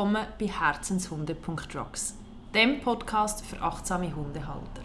Willkommen 0.00 0.26
bei 0.38 0.46
Herzenshunde.rocks, 0.46 2.14
dem 2.54 2.80
Podcast 2.80 3.44
für 3.44 3.60
achtsame 3.60 4.16
Hundehalter. 4.16 4.80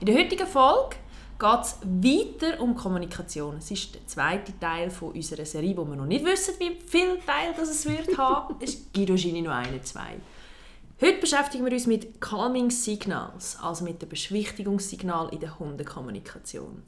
In 0.00 0.06
der 0.06 0.16
heutigen 0.16 0.44
Folge 0.44 0.96
geht 1.38 1.60
es 1.60 1.78
weiter 1.84 2.60
um 2.60 2.74
Kommunikation. 2.74 3.58
Es 3.58 3.70
ist 3.70 3.94
der 3.94 4.04
zweite 4.08 4.58
Teil 4.58 4.90
von 4.90 5.12
unserer 5.12 5.44
Serie, 5.44 5.76
wo 5.76 5.84
wir 5.84 5.94
noch 5.94 6.06
nicht 6.06 6.24
wissen, 6.24 6.54
wie 6.58 6.80
viel 6.84 7.20
Teil 7.24 7.54
das 7.56 7.70
es 7.70 7.86
wird 7.86 8.18
haben. 8.18 8.56
Es 8.60 8.74
ist 8.74 8.92
Guido 8.92 9.14
Gini 9.14 9.40
noch 9.40 9.52
eine, 9.52 9.82
zwei. 9.82 10.16
Heute 11.00 11.20
beschäftigen 11.20 11.64
wir 11.64 11.72
uns 11.72 11.86
mit 11.86 12.20
Calming 12.20 12.70
Signals, 12.70 13.56
also 13.62 13.84
mit 13.84 14.02
dem 14.02 14.08
Beschwichtigungssignal 14.08 15.28
in 15.32 15.38
der 15.38 15.60
Hundekommunikation. 15.60 16.82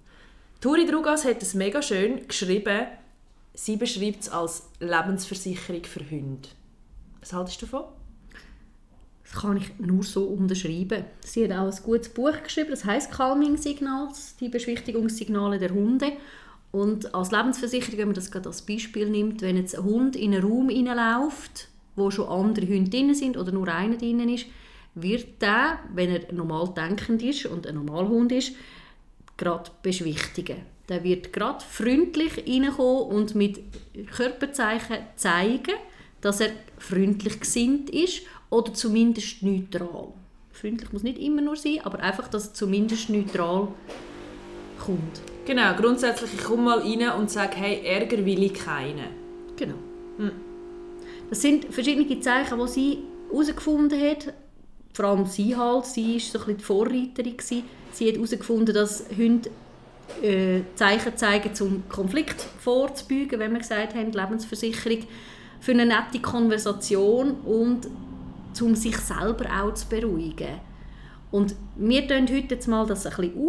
Turi 0.61 0.85
Drugas 0.85 1.25
hat 1.25 1.41
es 1.41 1.55
mega 1.55 1.81
schön 1.81 2.27
geschrieben. 2.27 2.89
Sie 3.55 3.77
beschreibt 3.77 4.23
es 4.23 4.31
als 4.31 4.65
Lebensversicherung 4.81 5.85
für 5.85 6.11
Hunde. 6.11 6.49
Was 7.23 7.33
haltest 7.33 7.63
du 7.63 7.67
davon? 7.67 7.85
Das 9.23 9.41
kann 9.41 9.57
ich 9.57 9.79
nur 9.79 10.03
so 10.03 10.25
unterschreiben. 10.25 11.05
Sie 11.21 11.45
hat 11.45 11.57
auch 11.57 11.73
ein 11.73 11.83
gutes 11.85 12.11
Buch 12.11 12.43
geschrieben, 12.43 12.71
das 12.71 12.85
heißt 12.85 13.13
Calming 13.13 13.57
Signals, 13.57 14.37
die 14.37 14.49
Beschwichtigungssignale 14.49 15.59
der 15.59 15.71
Hunde. 15.71 16.13
Und 16.73 17.15
als 17.15 17.31
Lebensversicherung, 17.31 17.99
wenn 17.99 18.09
man 18.09 18.15
das 18.15 18.31
gerade 18.31 18.49
als 18.49 18.63
Beispiel 18.63 19.09
nimmt, 19.09 19.41
wenn 19.41 19.57
jetzt 19.57 19.77
ein 19.77 19.85
Hund 19.85 20.17
in 20.17 20.35
einen 20.35 20.43
Raum 20.43 20.69
hineinläuft, 20.69 21.69
wo 21.95 22.11
schon 22.11 22.29
andere 22.29 22.67
Hunde 22.67 22.91
drin 22.91 23.15
sind 23.15 23.37
oder 23.37 23.53
nur 23.53 23.69
einer 23.69 23.97
drin 23.97 24.29
ist, 24.29 24.47
wird 24.95 25.41
der, 25.41 25.79
wenn 25.95 26.11
er 26.11 26.33
normal 26.33 26.75
denkend 26.75 27.23
ist 27.23 27.47
und 27.47 27.67
ein 27.67 27.77
Normalhund 27.77 28.33
ist, 28.33 28.55
gerade 29.37 29.71
beschwichtigen. 29.83 30.59
Der 30.89 31.05
wird 31.05 31.33
gerade 31.33 31.65
freundlich 31.65 32.39
reinkommen 32.39 33.03
und 33.05 33.35
mit 33.35 33.61
Körperzeichen 34.11 34.99
zeigen, 35.17 35.75
dass 36.23 36.41
er 36.41 36.51
freundlich 36.79 37.41
gesinnt 37.41 37.91
ist 37.91 38.23
oder 38.49 38.73
zumindest 38.73 39.43
neutral. 39.43 40.09
Freundlich 40.53 40.93
muss 40.93 41.03
nicht 41.03 41.19
immer 41.19 41.43
nur 41.43 41.57
sein, 41.57 41.81
aber 41.83 42.01
einfach, 42.01 42.29
dass 42.29 42.49
er 42.49 42.55
zumindest 42.55 43.11
neutral 43.11 43.69
kommt. 44.83 45.21
Genau, 45.45 45.75
grundsätzlich, 45.75 46.35
ich 46.35 46.45
komme 46.45 46.63
mal 46.63 46.79
rein 46.79 47.19
und 47.19 47.31
sage, 47.31 47.57
hey, 47.57 47.85
Ärger 47.85 48.25
will 48.25 48.43
ich 48.43 48.55
keinen. 48.55 49.09
Genau. 49.57 49.75
Hm. 50.19 50.31
Das 51.29 51.43
sind 51.43 51.73
verschiedene 51.73 52.21
Zeichen, 52.21 52.59
die 52.59 52.69
sie 52.69 52.99
herausgefunden 53.31 54.01
hat. 54.01 54.33
Vor 54.93 55.07
allem 55.07 55.27
sie 55.27 55.57
halt, 55.57 55.87
sie 55.87 56.15
war 56.15 56.21
so 56.21 56.39
ein 56.39 56.45
bisschen 56.45 56.57
die 56.59 56.65
Vorreiterin. 56.65 57.37
Gewesen. 57.37 57.65
Sie 57.93 58.09
hat 58.09 58.15
herausgefunden, 58.17 58.75
dass 58.75 59.07
Hunde 59.17 59.51
äh, 60.23 60.61
Zeichen 60.75 61.17
zeigen, 61.17 61.51
um 61.61 61.89
Konflikt 61.89 62.41
vorzubeugen, 62.61 63.39
wenn 63.39 63.53
wir 63.53 63.61
gesagt 63.61 63.95
haben, 63.95 64.13
Lebensversicherung 64.13 65.07
für 65.63 65.71
eine 65.71 65.87
nette 65.87 66.19
Konversation 66.21 67.37
und 67.45 67.87
um 68.61 68.75
sich 68.75 68.97
selber 68.99 69.47
auch 69.63 69.73
zu 69.75 69.89
beruhigen. 69.89 70.61
Und 71.31 71.55
wir 71.77 72.05
können 72.09 72.27
heute 72.27 72.55
jetzt 72.55 72.67
mal 72.67 72.85
das 72.85 73.07
ein 73.07 73.15
bisschen 73.15 73.49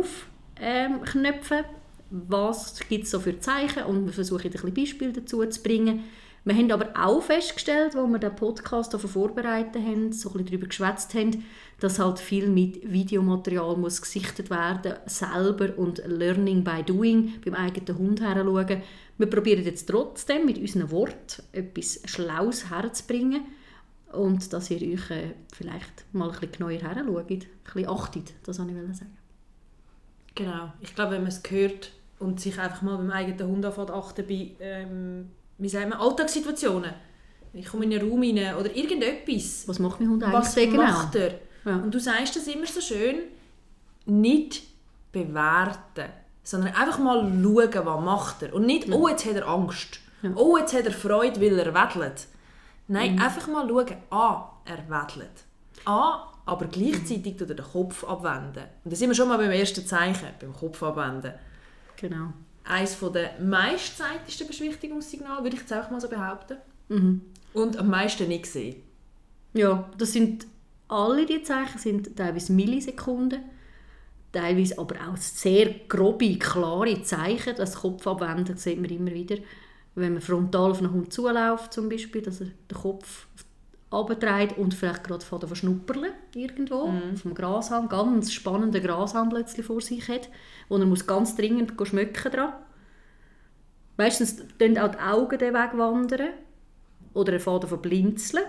aufknöpfen. 1.02 1.58
Ähm, 1.58 1.66
was 2.12 2.80
gibt 2.88 3.06
es 3.06 3.12
so 3.12 3.20
für 3.20 3.40
Zeichen? 3.40 3.84
Und 3.86 4.06
wir 4.06 4.14
versuchen 4.14 4.46
ein 4.46 4.52
bisschen 4.52 4.74
Beispiele 4.76 5.12
dazu 5.12 5.44
zu 5.44 5.64
bringen. 5.64 6.04
Wir 6.46 6.56
haben 6.56 6.72
aber 6.72 6.90
auch 6.96 7.24
festgestellt, 7.24 7.96
als 7.96 8.10
wir 8.10 8.20
den 8.20 8.36
Podcast 8.36 8.94
vorbereitet 8.94 9.82
haben, 9.82 10.12
so 10.12 10.30
ein 10.30 10.34
bisschen 10.34 10.46
darüber 10.46 10.68
geschwätzt 10.68 11.16
haben, 11.16 11.46
dass 11.80 11.98
halt 11.98 12.20
viel 12.20 12.48
mit 12.48 12.92
Videomaterial 12.92 13.76
muss 13.76 14.02
gesichtet 14.02 14.52
werden, 14.52 14.94
selber 15.08 15.70
und 15.78 16.04
Learning 16.06 16.64
by 16.64 16.84
Doing 16.84 17.42
beim 17.44 17.56
eigenen 17.56 17.98
Hund 17.98 18.22
herschauen. 18.22 18.84
Wir 19.18 19.30
probieren 19.30 19.64
jetzt 19.64 19.88
trotzdem 19.88 20.46
mit 20.46 20.58
unseren 20.58 20.90
Worten 20.92 21.44
etwas 21.52 22.02
Schlaues 22.06 22.70
herzubringen 22.70 23.46
und 24.12 24.52
dass 24.54 24.72
ihr 24.72 24.82
euch 24.94 25.12
äh, 25.12 25.34
vielleicht 25.54 26.06
mal 26.14 26.30
ein 26.30 26.32
bisschen 26.32 26.52
genauer 26.52 26.72
herschaut, 26.72 27.30
ein 27.30 27.40
bisschen 27.64 27.90
achtet, 27.90 28.34
das 28.44 28.60
wollte 28.60 28.74
ich 28.74 28.98
sagen. 28.98 29.18
Genau, 30.36 30.74
ich 30.82 30.96
glaube, 30.96 31.14
wenn 31.14 31.22
man 31.22 31.32
es 31.32 31.42
hört 31.48 31.92
und 32.20 32.40
sich 32.40 32.58
einfach 32.60 32.82
mal 32.82 32.98
beim 32.98 33.12
eigenen 33.12 33.48
Hund 33.48 33.66
anfängt 33.66 33.92
achten 33.92 34.26
bei 34.28 34.52
ähm, 34.60 35.30
wie 35.58 35.70
sagen 35.70 35.90
wir, 35.90 36.00
Alltagssituationen. 36.00 36.94
Ich 37.54 37.68
komme 37.68 37.86
in 37.86 37.94
einen 37.94 38.10
Raum 38.10 38.22
rein 38.22 38.56
oder 38.56 38.76
irgendetwas. 38.76 39.68
Was 39.68 39.80
macht 39.80 40.00
mein 40.00 40.10
Hund 40.10 40.24
eigentlich 40.24 40.40
Was 40.40 40.56
genau? 40.56 40.78
macht 40.78 41.16
er? 41.16 41.40
Ja. 41.66 41.78
Und 41.78 41.94
du 41.94 42.00
sagst 42.00 42.36
das 42.36 42.48
immer 42.48 42.66
so 42.66 42.82
schön, 42.82 43.18
nicht 44.06 44.64
bewerten, 45.12 46.10
sondern 46.44 46.74
einfach 46.74 47.00
mal 47.00 47.22
schauen, 47.22 47.86
was 47.86 48.04
macht 48.04 48.44
er. 48.44 48.54
Und 48.54 48.66
nicht, 48.66 48.88
ja. 48.88 48.96
oh, 48.96 49.08
jetzt 49.08 49.26
hat 49.26 49.36
er 49.36 49.48
Angst. 49.48 50.00
Ja. 50.22 50.32
Oh, 50.36 50.58
jetzt 50.58 50.74
hat 50.74 50.86
er 50.86 50.92
Freude, 50.92 51.40
weil 51.42 51.60
er 51.60 51.74
wedelt. 51.74 52.28
Nein, 52.88 53.16
mhm. 53.16 53.22
einfach 53.22 53.48
mal 53.48 53.68
schauen, 53.68 53.98
ah, 54.10 54.50
er 54.66 54.90
wedelt. 54.90 55.46
Ah, 55.86 56.28
aber 56.46 56.66
gleichzeitig 56.66 57.40
mhm. 57.40 57.48
den 57.48 57.64
Kopf 57.64 58.04
abwenden. 58.04 58.64
Und 58.84 58.92
da 58.92 58.96
sind 58.96 59.10
wir 59.10 59.16
schon 59.16 59.28
mal 59.28 59.38
beim 59.38 59.52
ersten 59.52 59.86
Zeichen, 59.86 60.28
beim 60.40 60.54
Kopf 60.54 60.84
abwenden. 60.84 61.34
Genau 61.98 62.34
eines 62.64 62.98
der 63.00 63.40
meistzeitlichsten 63.40 64.48
Beschwichtigungssignale, 64.48 65.44
würde 65.44 65.56
ich 65.56 65.62
jetzt 65.62 65.74
auch 65.74 65.90
mal 65.92 66.02
so 66.02 66.08
behaupten. 66.08 66.58
Mhm. 66.90 67.22
Und 67.54 67.78
am 67.78 67.90
meisten 67.90 68.28
nicht 68.28 68.44
gesehen. 68.44 68.82
Ja, 69.54 69.90
das 69.98 70.14
sind 70.14 70.48
alle 70.88 71.26
die 71.26 71.44
Zeichen 71.44 71.78
sind 71.78 72.16
teilweise 72.16 72.54
Millisekunden, 72.54 73.44
teilweise 74.34 74.78
aber 74.78 74.96
auch 75.08 75.18
sehr 75.18 75.74
grobe, 75.88 76.38
klare 76.38 77.02
Zeichen. 77.04 77.56
Das 77.56 77.76
Kopfabwenden 77.76 78.58
sieht 78.58 78.82
man 78.82 78.90
immer 78.90 79.14
wieder, 79.14 79.38
wenn 79.96 80.14
man 80.14 80.22
frontal 80.22 80.72
auf 80.72 80.80
einen 80.80 80.92
Hund 80.92 81.14
zuläuft, 81.14 81.72
zum 81.72 81.88
Beispiel, 81.88 82.22
dass 82.22 82.42
er 82.42 82.48
den 82.48 82.78
Kopf 82.78 83.28
abdreht 83.92 84.58
und 84.58 84.74
vielleicht 84.74 85.04
gerade 85.04 85.24
von 85.24 85.40
der 85.40 85.48
Verschnupperle 85.48 86.14
irgendwo 86.34 86.88
auf 87.14 87.22
dem 87.22 87.36
Grashang, 87.36 87.88
ganz 87.90 88.34
spannenden 88.34 88.82
Grashang 88.82 89.30
plötzlich 89.30 89.66
vor 89.66 89.82
sich 89.82 90.08
hat, 90.10 90.30
wo 90.68 90.78
er 90.78 90.86
muss 90.86 91.06
ganz 91.06 91.36
dringend 91.36 91.74
schmecken 91.88 92.32
dran. 92.32 92.54
Meistens 93.96 94.38
wandern 94.58 94.80
auch 94.80 94.92
die 94.92 94.98
Augen 94.98 95.38
den 95.38 95.54
Weg 95.54 95.78
wandern 95.78 96.30
oder 97.14 97.34
er 97.34 97.40
fährt 97.40 97.66
von 97.66 97.82
blinzeln. 97.82 98.44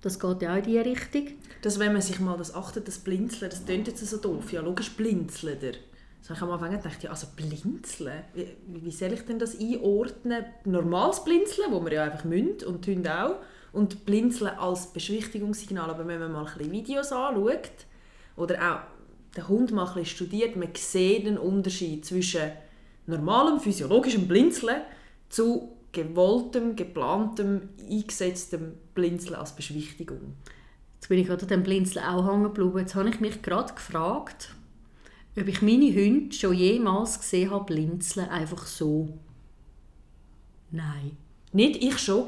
Das 0.00 0.20
geht 0.20 0.42
ja 0.42 0.52
auch 0.52 0.58
in 0.58 0.64
diese 0.64 0.84
Richtung. 0.84 1.28
Das, 1.62 1.78
wenn 1.78 1.92
man 1.92 2.02
sich 2.02 2.20
mal 2.20 2.36
das 2.36 2.54
achtet, 2.54 2.86
das 2.86 2.98
Blinzeln, 2.98 3.50
das 3.50 3.64
klingt 3.64 3.88
jetzt 3.88 4.04
so 4.06 4.16
doof. 4.16 4.52
Ja, 4.52 4.60
logisch 4.60 4.90
blinzeln 4.90 5.58
er. 5.60 5.74
So, 6.20 6.34
ich 6.34 6.42
am 6.42 6.50
Anfang 6.50 6.70
gedacht, 6.70 7.02
ja, 7.02 7.10
also 7.10 7.28
blinzeln, 7.34 8.22
wie, 8.34 8.56
wie 8.66 8.90
soll 8.90 9.12
ich 9.12 9.22
denn 9.22 9.38
das 9.38 9.58
einordnen? 9.58 10.44
Normales 10.64 11.24
Blinzeln, 11.24 11.72
wo 11.72 11.84
wir 11.84 11.92
ja 11.92 12.04
einfach 12.04 12.24
münd 12.24 12.62
und 12.64 12.86
Hunde 12.86 13.24
auch 13.24 13.36
und 13.72 14.04
Blinzeln 14.04 14.56
als 14.58 14.92
Beschwichtigungssignal. 14.92 15.90
Aber 15.90 16.06
wenn 16.06 16.20
man 16.20 16.32
mal 16.32 16.46
ein 16.46 16.70
Videos 16.70 17.12
anschaut 17.12 17.70
oder 18.36 18.72
auch 18.72 19.36
den 19.36 19.48
Hund 19.48 19.72
mal 19.72 19.86
ein 19.96 20.04
studiert, 20.04 20.56
man 20.56 20.68
sieht 20.74 21.26
den 21.26 21.38
Unterschied 21.38 22.04
zwischen 22.04 22.52
normalem 23.06 23.58
physiologischem 23.60 24.28
Blinzeln 24.28 24.82
zu 25.28 25.77
gewolltem, 25.92 26.76
geplantem, 26.76 27.68
eingesetztem 27.88 28.72
Blinzeln 28.94 29.36
als 29.36 29.54
Beschwichtigung. 29.54 30.34
Jetzt 30.94 31.08
bin 31.08 31.18
ich 31.18 31.26
gerade 31.26 31.42
an 31.42 31.48
dem 31.48 31.62
Blinzeln 31.62 32.04
auch 32.04 32.26
hängen 32.26 32.44
geblieben. 32.44 32.78
Jetzt 32.78 32.94
habe 32.94 33.08
ich 33.08 33.20
mich 33.20 33.42
gerade 33.42 33.72
gefragt, 33.74 34.54
ob 35.38 35.46
ich 35.46 35.62
meine 35.62 35.94
Hunde 35.94 36.34
schon 36.34 36.54
jemals 36.54 37.20
gesehen 37.20 37.50
habe 37.50 37.64
blinzeln, 37.66 38.28
einfach 38.28 38.66
so. 38.66 39.08
Nein. 40.70 41.16
Nicht 41.52 41.82
ich 41.82 41.98
schon 41.98 42.26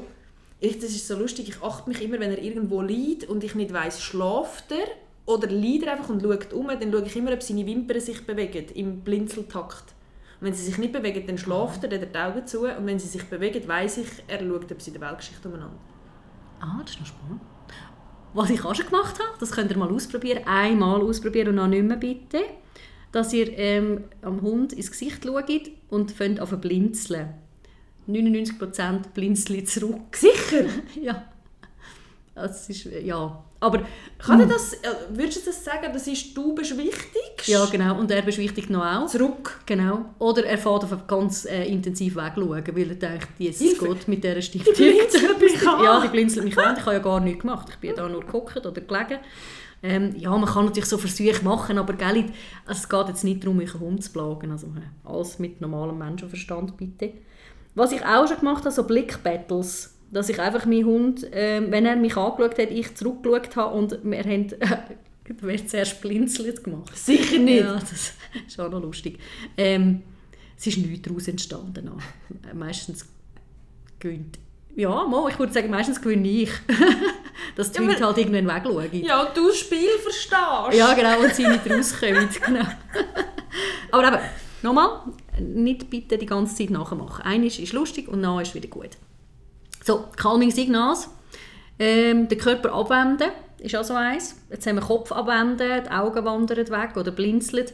ich, 0.61 0.77
das 0.77 0.91
ist 0.91 1.07
so 1.07 1.17
lustig, 1.17 1.49
ich 1.49 1.61
achte 1.63 1.89
mich 1.89 2.01
immer, 2.03 2.19
wenn 2.19 2.29
er 2.29 2.41
irgendwo 2.41 2.81
liegt 2.81 3.27
und 3.27 3.43
ich 3.43 3.55
nicht 3.55 3.73
weiß, 3.73 3.99
schlaft 3.99 4.71
er 4.71 4.85
oder 5.25 5.47
liegt 5.47 5.85
er 5.85 5.93
einfach 5.93 6.09
und 6.09 6.21
schaut 6.21 6.53
um, 6.53 6.67
dann 6.67 6.91
schaue 6.91 7.03
ich 7.03 7.15
immer, 7.15 7.33
ob 7.33 7.41
seine 7.41 7.65
Wimpern 7.65 7.99
sich 7.99 8.25
bewegen 8.27 8.67
im 8.75 9.01
Blinzeltakt. 9.01 9.95
Und 10.41 10.47
wenn 10.47 10.53
sie 10.55 10.63
sich 10.63 10.79
nicht 10.79 10.91
bewegen, 10.91 11.27
dann 11.27 11.37
schlaft 11.37 11.83
er, 11.83 11.89
dann 11.89 12.01
hat 12.01 12.15
er 12.15 12.31
die 12.31 12.37
Augen 12.37 12.47
zu 12.47 12.61
und 12.61 12.87
wenn 12.87 12.97
sie 12.97 13.07
sich 13.07 13.23
bewegen, 13.25 13.67
weiß 13.67 13.99
ich, 13.99 14.07
er 14.27 14.39
schaut 14.39 14.71
ob 14.71 14.81
sie 14.81 14.89
in 14.89 14.99
der 14.99 15.07
Weltgeschichte 15.07 15.47
umeinander. 15.47 15.77
Ah, 16.59 16.79
das 16.81 16.95
ist 16.95 16.99
noch 16.99 17.07
spannend. 17.07 17.41
Was 18.33 18.49
ich 18.49 18.65
auch 18.65 18.73
schon 18.73 18.87
gemacht 18.87 19.19
habe, 19.19 19.37
das 19.39 19.51
könnt 19.51 19.69
ihr 19.69 19.77
mal 19.77 19.91
ausprobieren, 19.91 20.41
einmal 20.47 21.01
ausprobieren 21.01 21.49
und 21.49 21.57
dann 21.57 21.69
nicht 21.69 21.83
mehr 21.83 21.97
bitte, 21.97 22.39
dass 23.11 23.33
ihr 23.33 23.55
ähm, 23.55 24.05
am 24.23 24.41
Hund 24.41 24.73
ins 24.73 24.89
Gesicht 24.89 25.23
schaut 25.23 25.71
und 25.89 26.11
fängt 26.11 26.39
zu 26.39 26.57
blinzeln. 26.57 27.35
99% 28.07 29.09
blinzeln 29.13 29.65
zurück. 29.67 30.15
Sicher? 30.15 30.65
ja. 31.01 31.25
Das 32.33 32.67
ist, 32.67 32.85
ja. 32.85 33.43
Aber 33.61 33.83
kann 34.17 34.41
hm. 34.41 34.49
das, 34.49 34.75
würdest 35.11 35.45
du 35.45 35.51
das 35.51 35.63
sagen, 35.63 35.87
das 35.93 36.07
ist 36.07 36.35
du 36.35 36.55
beschwichtigst? 36.55 37.47
Ja, 37.47 37.63
genau. 37.67 37.99
Und 37.99 38.09
er 38.09 38.23
beschwichtigt 38.23 38.71
noch 38.71 38.83
auch. 38.83 39.05
Zurück? 39.05 39.61
Genau. 39.67 40.05
Oder 40.17 40.45
er 40.45 40.57
fährt 40.57 40.83
auf 40.83 41.07
ganz 41.07 41.45
äh, 41.45 41.65
intensiv 41.65 42.15
wegschauen, 42.15 42.49
weil 42.49 42.89
er 42.89 42.95
denkt, 42.95 43.27
Jesus 43.37 43.77
Gott, 43.77 44.07
mit 44.07 44.23
dieser 44.23 44.41
Stiftung. 44.41 44.73
Die 44.75 44.91
blinzelt 44.91 45.39
mich 45.39 45.67
an. 45.67 45.83
Ja, 45.83 46.01
die 46.01 46.07
blinzelt 46.07 46.43
mich 46.43 46.57
an. 46.57 46.75
Ich 46.75 46.81
habe 46.81 46.93
ja 46.93 46.99
gar 46.99 47.19
nichts 47.19 47.41
gemacht. 47.41 47.67
Ich 47.69 47.77
bin 47.77 47.95
da 47.95 48.09
nur 48.09 48.21
geguckt 48.21 48.57
oder 48.57 48.81
gelegen. 48.81 49.19
Ähm, 49.83 50.15
ja, 50.17 50.35
man 50.35 50.49
kann 50.49 50.65
natürlich 50.65 50.89
so 50.89 50.97
Versuche 50.97 51.43
machen, 51.43 51.77
aber 51.77 51.93
gell, 51.93 52.25
es 52.67 52.89
geht 52.89 53.07
jetzt 53.07 53.23
nicht 53.23 53.43
darum, 53.43 53.57
mich 53.57 53.73
Hund 53.75 54.03
zu 54.03 54.11
plagen. 54.11 54.51
Also 54.51 54.67
alles 55.03 55.37
mit 55.37 55.61
normalem 55.61 55.99
Menschenverstand, 55.99 56.77
bitte. 56.77 57.13
Was 57.75 57.91
ich 57.91 58.03
auch 58.03 58.27
schon 58.27 58.39
gemacht 58.39 58.63
habe, 58.63 58.71
so 58.71 58.83
Blickbattles. 58.83 59.90
Dass 60.11 60.29
ich 60.29 60.39
einfach 60.39 60.65
meinen 60.65 60.85
Hund, 60.85 61.23
äh, 61.33 61.61
wenn 61.69 61.85
er 61.85 61.95
mich 61.95 62.17
angeschaut 62.17 62.57
hat, 62.59 62.71
ich 62.71 62.95
zurückgeschaut 62.95 63.55
habe 63.55 63.75
und 63.75 63.97
wir 64.03 64.23
haben 64.23 64.47
Du 65.37 65.47
wirst 65.47 65.69
zuerst 65.69 66.01
blinzelt 66.01 66.63
gemacht. 66.63 66.95
Sicher 66.97 67.37
nicht. 67.37 67.63
Ja, 67.63 67.75
das 67.75 68.13
ist 68.47 68.59
auch 68.59 68.69
noch 68.69 68.81
lustig. 68.81 69.19
Ähm, 69.57 70.03
es 70.57 70.67
ist 70.67 70.77
nichts 70.77 71.07
daraus 71.07 71.27
entstanden. 71.27 71.85
Noch. 71.85 72.01
Meistens 72.53 73.05
gewinnt... 73.99 74.39
Ja, 74.73 75.05
mal, 75.05 75.29
ich 75.29 75.37
würde 75.37 75.51
sagen, 75.51 75.69
meistens 75.69 76.01
gewinne 76.01 76.27
ich. 76.27 76.51
Dass 77.55 77.71
die 77.71 77.81
Ja, 77.81 77.87
Leute 77.89 78.05
halt 78.05 78.17
irgendwann 78.17 78.47
wegschauen. 78.47 79.03
Ja, 79.03 79.25
du 79.25 79.47
das 79.47 79.57
Spiel 79.57 79.89
verstehst. 80.01 80.77
Ja, 80.79 80.93
genau, 80.93 81.21
und 81.21 81.35
sie 81.35 81.45
nicht 81.45 81.69
rauskommen. 81.69 82.29
Genau. 82.45 82.65
Aber 83.91 84.07
eben, 84.07 84.17
nochmal, 84.61 85.01
nicht 85.39 85.89
bitte 85.89 86.17
die 86.17 86.25
ganze 86.25 86.55
Zeit 86.55 86.69
nachmachen. 86.69 87.23
Eines 87.23 87.59
ist 87.59 87.73
lustig 87.73 88.07
und 88.07 88.21
dann 88.21 88.39
ist 88.41 88.55
wieder 88.55 88.69
gut. 88.69 88.91
So, 89.83 90.05
Calming 90.15 90.51
Signals. 90.51 91.09
Ähm, 91.79 92.27
den 92.27 92.37
Körper 92.37 92.73
abwenden 92.73 93.31
ist 93.59 93.75
auch 93.75 93.83
so 93.83 93.95
eins. 93.95 94.35
Jetzt 94.49 94.67
haben 94.67 94.75
wir 94.75 94.81
Kopf 94.81 95.11
abwenden, 95.11 95.83
die 95.83 95.89
Augen 95.89 96.23
wandern 96.25 96.69
weg 96.69 96.95
oder 96.95 97.11
blinzeln 97.11 97.67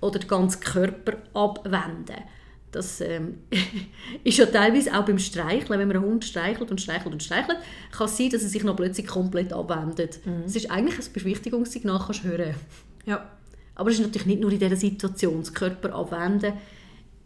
oder 0.00 0.18
den 0.18 0.28
ganzen 0.28 0.60
Körper 0.60 1.18
abwenden. 1.34 2.16
Das 2.72 3.00
ähm, 3.00 3.40
ist 4.24 4.38
ja 4.38 4.46
teilweise 4.46 4.96
auch 4.96 5.04
beim 5.04 5.18
Streicheln, 5.18 5.78
wenn 5.78 5.88
man 5.88 5.96
einen 5.96 6.06
Hund 6.06 6.24
streichelt 6.24 6.70
und 6.70 6.80
streichelt 6.80 7.12
und 7.12 7.22
streichelt, 7.22 7.58
kann 7.90 8.06
es 8.06 8.16
sein, 8.16 8.30
dass 8.30 8.42
er 8.42 8.48
sich 8.48 8.62
noch 8.62 8.76
plötzlich 8.76 9.06
komplett 9.06 9.52
abwendet. 9.52 10.20
Das 10.44 10.56
ist 10.56 10.70
eigentlich 10.70 10.98
ein 10.98 11.12
Beschwichtigungssignal, 11.12 11.98
kannst 11.98 12.24
du 12.24 12.28
hören. 12.28 12.54
Ja. 13.04 13.28
Aber 13.74 13.90
es 13.90 13.98
ist 13.98 14.06
natürlich 14.06 14.26
nicht 14.26 14.40
nur 14.40 14.52
in 14.52 14.58
dieser 14.58 14.76
Situation. 14.76 15.40
Das 15.40 15.52
Körper 15.52 15.94
abwenden 15.94 16.52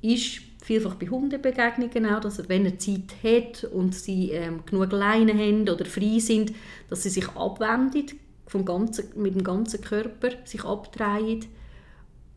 ist 0.00 0.40
vielfach 0.64 0.94
bei 0.94 1.06
Hundebegegnungen 1.06 2.06
auch, 2.06 2.20
dass 2.20 2.48
wenn 2.48 2.64
er 2.64 2.78
Zeit 2.78 3.14
hat 3.22 3.64
und 3.64 3.94
sie 3.94 4.30
ähm, 4.30 4.64
genug 4.64 4.92
Leine 4.92 5.34
haben 5.34 5.68
oder 5.68 5.84
frei 5.84 6.18
sind, 6.18 6.54
dass 6.88 7.02
sie 7.02 7.10
sich 7.10 7.28
abwenden, 7.36 8.06
vom 8.46 8.64
ganzen, 8.64 9.08
mit 9.20 9.34
dem 9.34 9.44
ganzen 9.44 9.82
Körper 9.82 10.30
sich 10.44 10.64
abdrehen. 10.64 11.44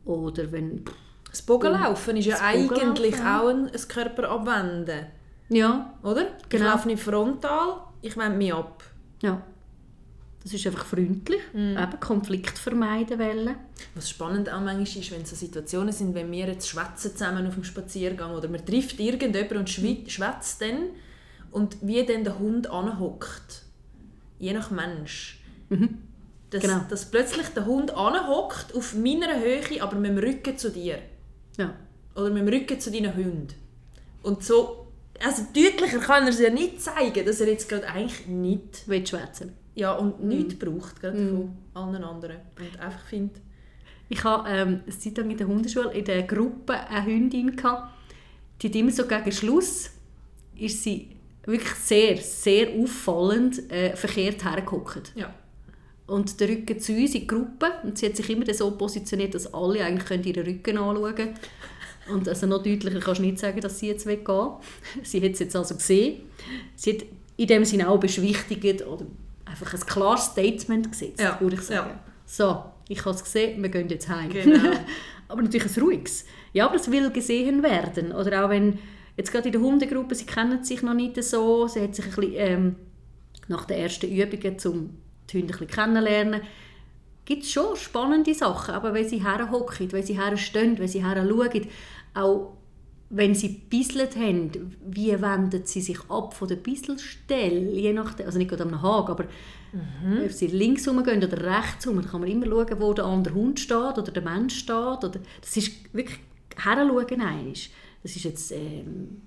Oder 0.04 0.52
wenn... 0.52 0.84
Das 1.30 1.42
Bogenlaufen 1.42 2.18
ist 2.18 2.26
ja 2.26 2.40
eigentlich 2.42 3.16
auch 3.16 3.48
ein, 3.48 3.68
ein 3.68 3.88
Körper 3.88 4.30
abwenden. 4.30 5.08
Ja, 5.50 5.94
Oder? 6.04 6.28
Ich 6.42 6.50
Genau. 6.50 6.66
laufe 6.66 6.88
nicht 6.88 7.02
frontal, 7.02 7.78
ich 8.02 8.18
wende 8.18 8.38
mich 8.38 8.54
ab. 8.54 8.84
ja. 9.22 9.42
Das 10.50 10.54
ist 10.62 10.66
einfach 10.68 10.86
freundlich. 10.86 11.42
Eben 11.54 12.00
Konflikt 12.00 12.58
vermeiden 12.58 13.20
wollen. 13.20 13.56
Was 13.96 14.10
spannend 14.10 14.50
auch 14.50 14.62
manchmal 14.62 15.04
ist, 15.04 15.12
wenn 15.12 15.26
so 15.26 15.36
Situationen 15.36 15.92
sind, 15.92 16.16
wenn 16.16 16.32
wir 16.32 16.48
jetzt 16.48 16.70
schwätzen 16.70 17.12
zusammen 17.12 17.46
auf 17.48 17.56
dem 17.56 17.66
Spaziergang 17.66 18.34
oder 18.34 18.48
man 18.48 18.66
trifft 18.66 18.98
irgendjemanden 19.00 19.58
und 19.58 19.70
schwi- 19.70 20.10
schwätzt 20.10 20.62
dann 20.62 20.92
und 21.52 21.76
wie 21.82 22.06
dann 22.06 22.24
der 22.24 22.40
Hund 22.40 22.68
anhockt. 22.70 23.64
Je 24.40 24.54
nach 24.54 24.72
Mensch. 24.72 25.42
Dass, 26.50 26.62
Genau. 26.62 26.80
dass 26.90 27.12
plötzlich 27.12 27.48
der 27.48 27.66
Hund 27.66 27.92
anhockt 27.92 28.74
auf 28.74 28.96
meiner 28.96 29.38
Höhe, 29.42 29.82
aber 29.82 29.98
mit 29.98 30.12
dem 30.12 30.18
Rücken 30.18 30.58
zu 30.58 30.72
dir. 30.72 31.00
Ja. 31.58 31.74
Oder 32.16 32.30
mit 32.30 32.48
dem 32.48 32.48
Rücken 32.48 32.80
zu 32.80 32.90
deinen 32.90 33.14
Hunden. 33.14 33.50
Und 34.24 34.44
so, 34.46 34.88
also 35.22 35.42
deutlicher 35.54 36.00
kann 36.00 36.24
er 36.24 36.30
es 36.30 36.40
ja 36.40 36.50
nicht 36.50 36.82
zeigen, 36.82 37.26
dass 37.26 37.42
er 37.42 37.50
jetzt 37.50 37.68
gerade 37.68 37.86
eigentlich 37.88 38.28
nicht, 38.28 38.86
schwätzen? 39.10 39.52
Ja, 39.78 39.94
und 39.94 40.24
nichts 40.24 40.56
braucht, 40.56 41.00
gerade 41.00 41.18
von 41.18 41.52
allen 41.76 42.04
anderen. 42.04 42.38
Und 42.58 42.80
einfach 42.80 43.06
findet, 43.06 43.42
Ich 44.10 44.24
hatte 44.24 44.50
ähm, 44.50 44.80
eine 44.84 44.98
Zeit 44.98 45.18
lang 45.18 45.30
in 45.30 45.38
der 45.38 45.48
Hundeschule 45.48 45.94
in 45.94 46.04
der 46.04 46.24
Gruppe 46.24 46.74
eine 46.74 47.06
Hündin. 47.06 47.56
Gehabt. 47.56 47.94
Die 48.62 48.70
hat 48.70 48.76
immer 48.76 48.92
so 48.92 49.06
gegen 49.06 49.32
Schluss 49.32 49.92
ist 50.56 50.84
sie 50.84 51.10
wirklich 51.46 51.74
sehr, 51.76 52.18
sehr 52.18 52.70
auffallend 52.72 53.72
äh, 53.72 53.96
verkehrt 53.96 54.44
hergeguckt. 54.44 55.14
ja. 55.16 55.34
Und 56.08 56.40
der 56.40 56.48
Rücken 56.48 56.80
zu 56.80 56.94
uns 56.94 57.14
in 57.14 57.22
die 57.22 57.28
Gruppe. 57.28 57.68
Und 57.84 57.98
sie 57.98 58.08
hat 58.08 58.16
sich 58.16 58.30
immer 58.30 58.52
so 58.54 58.72
positioniert, 58.72 59.36
dass 59.36 59.54
alle 59.54 59.84
eigentlich 59.84 60.06
können 60.06 60.24
ihren 60.24 60.46
Rücken 60.46 60.78
anschauen 60.78 61.16
können. 61.16 61.34
Und 62.10 62.30
also 62.30 62.48
noch 62.48 62.64
deutlicher 62.64 63.02
kannst 63.02 63.20
du 63.20 63.26
nicht 63.26 63.40
sagen, 63.40 63.60
dass 63.60 63.78
sie 63.78 63.88
jetzt 63.88 64.06
weggehen 64.06 64.52
Sie 65.04 65.22
hat 65.22 65.34
es 65.34 65.40
jetzt 65.40 65.56
also 65.56 65.76
gesehen. 65.76 66.22
Sie 66.76 66.94
hat 66.94 67.06
in 67.36 67.48
dem 67.48 67.66
Sinne 67.66 67.90
auch 67.90 68.00
beschwichtigt 68.00 68.88
oder 68.88 69.06
einfach 69.50 69.74
ein 69.74 69.80
klares 69.82 70.26
Statement 70.26 70.92
gesetzt, 70.92 71.20
Ja, 71.20 71.40
würde 71.40 71.56
ich 71.56 71.62
sagen. 71.62 71.90
ja. 71.92 72.00
So, 72.26 72.64
ich 72.90 73.00
habe 73.06 73.16
es 73.16 73.24
gesehen, 73.24 73.62
wir 73.62 73.70
gehen 73.70 73.88
jetzt 73.90 74.10
heim. 74.10 74.30
Genau. 74.30 74.72
aber 75.28 75.42
natürlich 75.42 75.76
ein 75.78 75.84
ruhiges. 75.84 76.26
Ja, 76.54 76.66
aber 76.66 76.76
es 76.76 76.92
will 76.92 77.10
gesehen 77.12 77.64
werden. 77.64 78.12
Oder 78.12 78.46
auch 78.46 78.50
wenn, 78.50 78.80
jetzt 79.16 79.32
gerade 79.32 79.48
in 79.48 79.54
der 79.54 79.62
Hundegruppe, 79.62 80.16
sie 80.16 80.26
kennen 80.26 80.64
sich 80.64 80.82
noch 80.82 80.94
nicht 80.94 81.22
so, 81.24 81.68
sie 81.68 81.82
hat 81.82 81.96
sich 81.96 82.06
ein 82.06 82.12
bisschen, 82.12 82.34
ähm, 82.36 82.76
nach 83.48 83.66
den 83.66 83.78
ersten 83.80 84.08
Übungen, 84.12 84.58
um 84.66 84.90
die 85.30 85.38
Hunde 85.38 85.54
ein 85.54 85.60
bisschen 85.60 85.68
kennenlernen, 85.68 86.42
gibt 87.24 87.44
es 87.44 87.52
schon 87.52 87.76
spannende 87.76 88.34
Sachen. 88.34 88.74
Aber 88.76 88.94
wenn 88.94 89.08
sie 89.08 89.24
herhocken, 89.24 89.92
wenn 89.92 90.04
sie 90.04 90.20
herstehen, 90.20 90.78
wenn 90.80 90.88
sie 90.88 91.06
herschauen, 91.06 91.68
auch 92.14 92.58
wenn 93.10 93.36
sie 93.36 93.50
bisselt 93.50 94.16
haben, 94.18 94.76
wie 94.86 95.22
wenden 95.22 95.66
sie 95.66 95.82
sich 95.82 96.00
ab 96.10 96.34
von 96.34 96.48
der 96.48 96.58
Bisselstelle, 96.58 97.72
je 97.72 97.94
nachdem, 97.94 98.26
also 98.26 98.38
nicht 98.38 98.50
gerade 98.50 98.64
am 98.64 98.82
Haken, 98.82 99.12
aber 99.12 99.26
ob 100.24 100.32
sie 100.32 100.48
links 100.48 100.88
rumgehen 100.88 101.24
oder 101.24 101.44
rechts 101.44 101.88
rum, 101.88 101.96
dann 101.98 102.10
kann 102.10 102.22
man 102.22 102.30
immer 102.30 102.46
schauen, 102.46 102.80
wo 102.80 102.94
der 102.94 103.06
andere 103.06 103.34
Hund 103.34 103.60
steht 103.60 103.98
oder 103.98 104.12
der 104.12 104.24
Mensch 104.24 104.58
steht. 104.58 105.04
Oder, 105.04 105.20
das 105.42 105.58
ist 105.58 105.94
wirklich 105.94 106.20
heranschauen 106.56 107.22
einmal. 107.22 107.54
Das 108.04 108.16
ist 108.16 108.24
jetzt 108.24 108.52
ähm, 108.52 109.24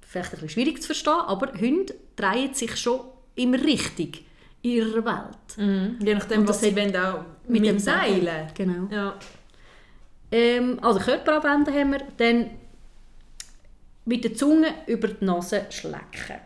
vielleicht 0.00 0.30
ein 0.30 0.40
bisschen 0.40 0.48
schwierig 0.50 0.80
zu 0.82 0.86
verstehen, 0.86 1.12
aber 1.26 1.52
Hunde 1.58 1.94
drehen 2.16 2.54
sich 2.54 2.76
schon 2.76 3.00
immer 3.34 3.62
richtig 3.62 4.24
in 4.62 4.70
ihrer 4.70 5.04
Welt. 5.04 5.56
Mhm. 5.58 5.98
Je 6.04 6.14
nachdem, 6.14 6.46
was 6.48 6.60
sie 6.60 6.74
wollen, 6.74 6.96
auch 6.96 7.24
mit 7.48 7.60
mit, 7.60 7.70
dem 7.70 7.78
Seilen. 7.78 8.48
Genau. 8.54 8.88
Ja. 8.90 9.14
Ähm, 10.32 10.78
also 10.82 11.00
Körper 11.00 11.36
abwenden 11.36 11.72
haben 11.72 11.92
wir, 11.92 12.02
dann 12.16 12.50
mit 14.04 14.24
der 14.24 14.34
Zunge 14.34 14.68
über 14.86 15.08
die 15.08 15.24
Nase 15.24 15.66
schlecken. 15.70 16.40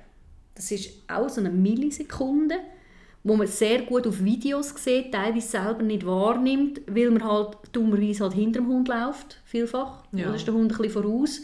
Das 0.54 0.70
ist 0.70 0.90
auch 1.08 1.28
so 1.28 1.40
eine 1.40 1.50
Millisekunde, 1.50 2.56
wo 3.24 3.36
man 3.36 3.46
sehr 3.46 3.82
gut 3.82 4.06
auf 4.06 4.22
Videos 4.22 4.74
sieht, 4.76 5.12
teilweise 5.12 5.48
selber 5.48 5.82
nicht 5.82 6.06
wahrnimmt, 6.06 6.80
weil 6.86 7.10
man 7.10 7.24
halt 7.24 7.58
dummerweise 7.72 8.24
halt 8.24 8.34
hinter 8.34 8.60
dem 8.60 8.68
Hund 8.68 8.88
läuft, 8.88 9.40
vielfach. 9.44 10.04
Ja. 10.12 10.26
Oder 10.26 10.36
ist 10.36 10.46
der 10.46 10.54
Hund 10.54 10.72
ein 10.72 10.76
bisschen 10.76 11.02
voraus. 11.02 11.42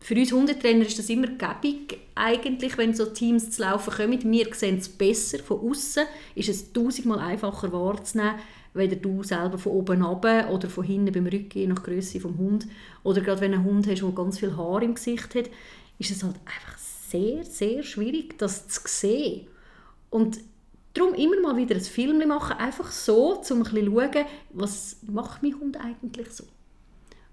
Für 0.00 0.14
uns 0.14 0.32
Hundetrainer 0.32 0.86
ist 0.86 0.98
das 0.98 1.08
immer 1.08 1.26
gäbig, 1.26 1.98
eigentlich, 2.14 2.78
wenn 2.78 2.94
so 2.94 3.06
Teams 3.06 3.50
zu 3.50 3.62
laufen 3.62 3.92
kommen. 3.92 4.32
Wir 4.32 4.54
sehen 4.54 4.78
es 4.78 4.88
besser 4.88 5.38
von 5.38 5.68
außen, 5.68 6.04
ist 6.34 6.48
es 6.48 6.72
tausendmal 6.72 7.18
einfacher 7.18 7.72
wahrzunehmen, 7.72 8.34
weder 8.74 8.96
du 8.96 9.22
selber 9.22 9.56
von 9.56 9.72
oben 9.72 10.02
runter 10.02 10.50
oder 10.50 10.68
von 10.68 10.84
hinten 10.84 11.12
beim 11.12 11.26
Rücken, 11.26 11.68
nach 11.68 11.82
Größe 11.82 12.20
vom 12.20 12.36
Hund. 12.36 12.66
Oder 13.04 13.20
gerade 13.20 13.40
wenn 13.40 13.52
du 13.52 13.58
einen 13.58 13.66
Hund 13.66 13.86
hast, 13.86 14.02
der 14.02 14.10
ganz 14.10 14.38
viel 14.38 14.56
Haar 14.56 14.82
im 14.82 14.94
Gesicht 14.94 15.34
hat, 15.34 15.48
ist 15.98 16.10
es 16.10 16.22
halt 16.22 16.36
einfach 16.44 16.76
sehr, 16.76 17.44
sehr 17.44 17.82
schwierig, 17.84 18.38
das 18.38 18.66
zu 18.68 18.80
sehen. 18.84 19.46
Und 20.10 20.40
darum 20.92 21.14
immer 21.14 21.40
mal 21.40 21.56
wieder 21.56 21.76
ein 21.76 21.80
Film 21.80 22.26
machen, 22.26 22.56
einfach 22.58 22.90
so, 22.90 23.40
um 23.50 23.58
ein 23.58 23.62
bisschen 23.62 23.86
zu 23.86 23.92
schauen, 23.92 24.26
was 24.50 24.96
macht 25.06 25.42
mein 25.42 25.58
Hund 25.58 25.76
eigentlich 25.78 26.30
so. 26.30 26.44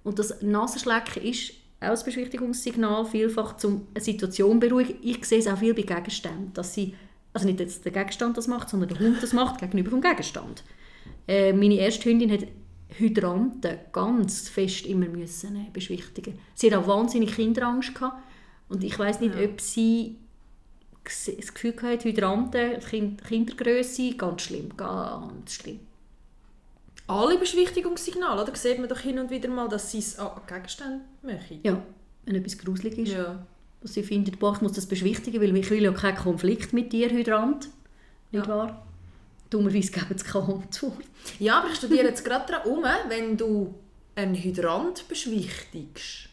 Und 0.03 0.19
das 0.19 0.41
Nasenschlecken 0.41 1.23
ist 1.23 1.53
auch 1.79 1.97
ein 1.97 2.05
Beschwichtigungssignal, 2.05 3.05
vielfach 3.05 3.55
um 3.63 3.87
eine 3.93 4.03
Situation 4.03 4.53
zu 4.61 4.67
beruhigen. 4.67 4.95
Ich 5.01 5.25
sehe 5.25 5.39
es 5.39 5.47
auch 5.47 5.57
viel 5.57 5.73
bei 5.73 5.81
Gegenständen, 5.81 6.53
dass 6.53 6.73
sie, 6.73 6.95
also 7.33 7.47
nicht 7.47 7.59
jetzt 7.59 7.85
der 7.85 7.91
Gegenstand 7.91 8.37
das 8.37 8.47
macht, 8.47 8.69
sondern 8.69 8.89
der 8.89 8.99
Hund 8.99 9.17
das 9.21 9.33
macht 9.33 9.59
gegenüber 9.59 9.89
dem 9.89 10.01
Gegenstand. 10.01 10.63
Äh, 11.27 11.53
meine 11.53 11.75
erste 11.75 12.09
Hündin 12.09 12.31
hat 12.31 12.47
Hydranten 12.89 13.77
ganz 13.91 14.49
fest 14.49 14.85
immer 14.85 15.07
müssen 15.07 15.55
äh, 15.55 15.69
beschwichtigen. 15.71 16.37
Sie 16.55 16.71
hat 16.71 16.79
auch 16.83 16.87
wahnsinnig 16.87 17.35
Kinderangst 17.35 17.95
gehabt 17.95 18.21
und 18.69 18.83
ich 18.83 18.97
weiß 18.97 19.19
nicht, 19.21 19.35
ob 19.35 19.61
sie 19.61 20.17
das 21.03 21.53
Gefühl 21.53 21.73
hatte, 21.81 22.09
Hydranten, 22.09 22.79
kind, 22.79 23.23
Kindergröße, 23.23 24.15
ganz 24.15 24.43
schlimm, 24.43 24.75
ganz 24.77 25.53
schlimm. 25.53 25.79
Alle 27.07 27.37
Beschwichtigungssignale, 27.37 28.43
oder? 28.43 28.55
Sieht 28.55 28.79
man 28.79 28.87
doch 28.87 28.99
hin 28.99 29.19
und 29.19 29.29
wieder 29.31 29.49
mal, 29.49 29.67
dass 29.67 29.91
sie 29.91 29.97
es 29.99 30.17
an 30.19 30.29
Gegenständen 30.47 31.01
machen. 31.23 31.59
Ja, 31.63 31.81
wenn 32.25 32.35
etwas 32.35 32.57
gruselig 32.57 32.97
ist. 32.97 33.13
Ja. 33.13 33.45
dass 33.81 33.95
sie 33.95 34.03
findet, 34.03 34.37
boah, 34.39 34.53
ich 34.53 34.61
muss 34.61 34.73
das 34.73 34.85
beschwichtigen, 34.85 35.41
weil 35.41 35.57
ich 35.57 35.69
will 35.71 35.81
ja 35.81 35.91
keinen 35.91 36.15
Konflikt 36.15 36.71
mit 36.71 36.93
dir, 36.93 37.09
Hydrant. 37.09 37.69
Nicht 38.31 38.45
Ja. 38.45 38.55
wahr? 38.55 38.87
Dummerweise 39.51 39.91
geben 39.91 40.17
sie 40.17 40.25
keine 40.25 40.45
Antwort. 40.45 41.03
Ja, 41.37 41.59
aber 41.59 41.69
ich 41.69 41.75
studiere 41.75 42.05
jetzt 42.07 42.25
gerade 42.25 42.51
daran 42.51 42.71
um, 42.71 42.83
wenn 43.09 43.37
du 43.37 43.75
einen 44.15 44.33
Hydrant 44.35 45.07
beschwichtigst, 45.07 46.29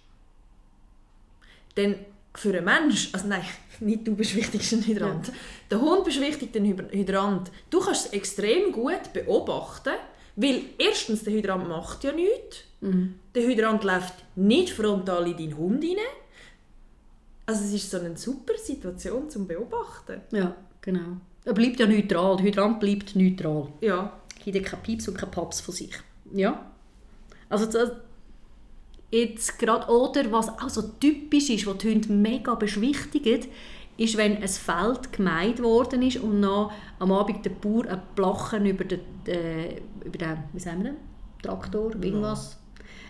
dann 1.74 1.96
für 2.34 2.50
einen 2.56 2.64
Mensch, 2.64 3.10
also 3.12 3.26
nein, 3.28 3.42
nicht 3.80 4.06
du 4.06 4.14
beschwichtigst 4.16 4.72
einen 4.72 4.84
Hydrant, 4.86 5.32
der 5.70 5.80
Hund 5.80 6.04
beschwichtigt 6.04 6.54
den 6.54 6.64
Hyd- 6.64 6.92
Hydrant. 6.92 7.50
Du 7.70 7.80
kannst 7.80 8.06
es 8.06 8.12
extrem 8.12 8.72
gut 8.72 9.12
beobachten, 9.12 9.94
weil 10.36 10.62
erstens, 10.78 11.24
der 11.24 11.32
Hydrant 11.34 11.68
macht 11.68 12.04
ja 12.04 12.12
nichts. 12.12 12.58
Der 13.34 13.42
Hydrant 13.42 13.82
läuft 13.84 14.14
nicht 14.36 14.70
frontal 14.70 15.26
in 15.28 15.36
deinen 15.36 15.56
Hund 15.56 15.82
rein. 15.84 15.96
Also 17.46 17.64
es 17.64 17.72
ist 17.72 17.90
so 17.90 17.98
eine 17.98 18.16
super 18.16 18.56
Situation 18.56 19.28
zum 19.28 19.48
Beobachten. 19.48 20.20
Ja, 20.30 20.54
genau. 20.80 21.16
Er 21.48 21.54
bleibt 21.54 21.80
ja 21.80 21.86
neutral. 21.86 22.36
Der 22.36 22.44
Hydrant 22.44 22.78
bleibt 22.78 23.16
neutral. 23.16 23.68
Ja. 23.80 24.12
Gibt 24.44 24.66
keinen 24.66 24.82
Pieps 24.82 25.08
und 25.08 25.16
keinen 25.16 25.30
Paps 25.30 25.62
von 25.62 25.74
sich. 25.74 25.92
Ja. 26.34 26.70
Also 27.48 27.64
das, 27.64 27.92
jetzt 29.10 29.58
gerade, 29.58 29.90
oder 29.90 30.30
was 30.30 30.50
auch 30.50 30.68
so 30.68 30.82
typisch 31.00 31.48
ist, 31.48 31.66
was 31.66 31.78
die 31.78 31.90
Hunde 31.90 32.12
mega 32.12 32.54
beschwichtigt, 32.54 33.48
ist, 33.96 34.16
wenn 34.18 34.36
ein 34.36 34.46
Feld 34.46 35.10
gemeint 35.10 35.62
worden 35.62 36.02
ist 36.02 36.18
und 36.18 36.38
noch 36.40 36.70
am 36.98 37.12
Abend 37.12 37.42
der 37.46 37.50
Bauer 37.50 37.86
ein 37.86 38.02
Plachen 38.14 38.66
über 38.66 38.84
den, 38.84 39.00
äh, 39.26 39.80
über 40.04 40.18
den 40.18 40.36
wie 40.52 40.60
sagen 40.60 40.84
wir 40.84 40.90
den? 40.90 40.98
Traktor, 41.42 41.92
irgendwas. 41.94 42.58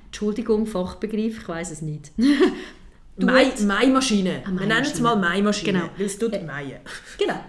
Entschuldigung, 0.07 0.65
Fachbegriff, 0.65 1.39
ich 1.43 1.49
weiß 1.49 1.73
es 1.73 1.83
nicht. 1.83 2.13
Mai, 3.17 3.53
Maimaschine. 3.67 4.45
Eine 4.47 4.61
Wir 4.61 4.67
nennen 4.69 4.83
es 4.83 5.01
mal 5.01 5.17
Maimaschine, 5.17 5.73
Genau. 5.81 5.91
weil 5.97 6.07
es 6.07 6.17
tut 6.17 6.33
Äh. 6.35 6.47
Genau. 7.19 7.41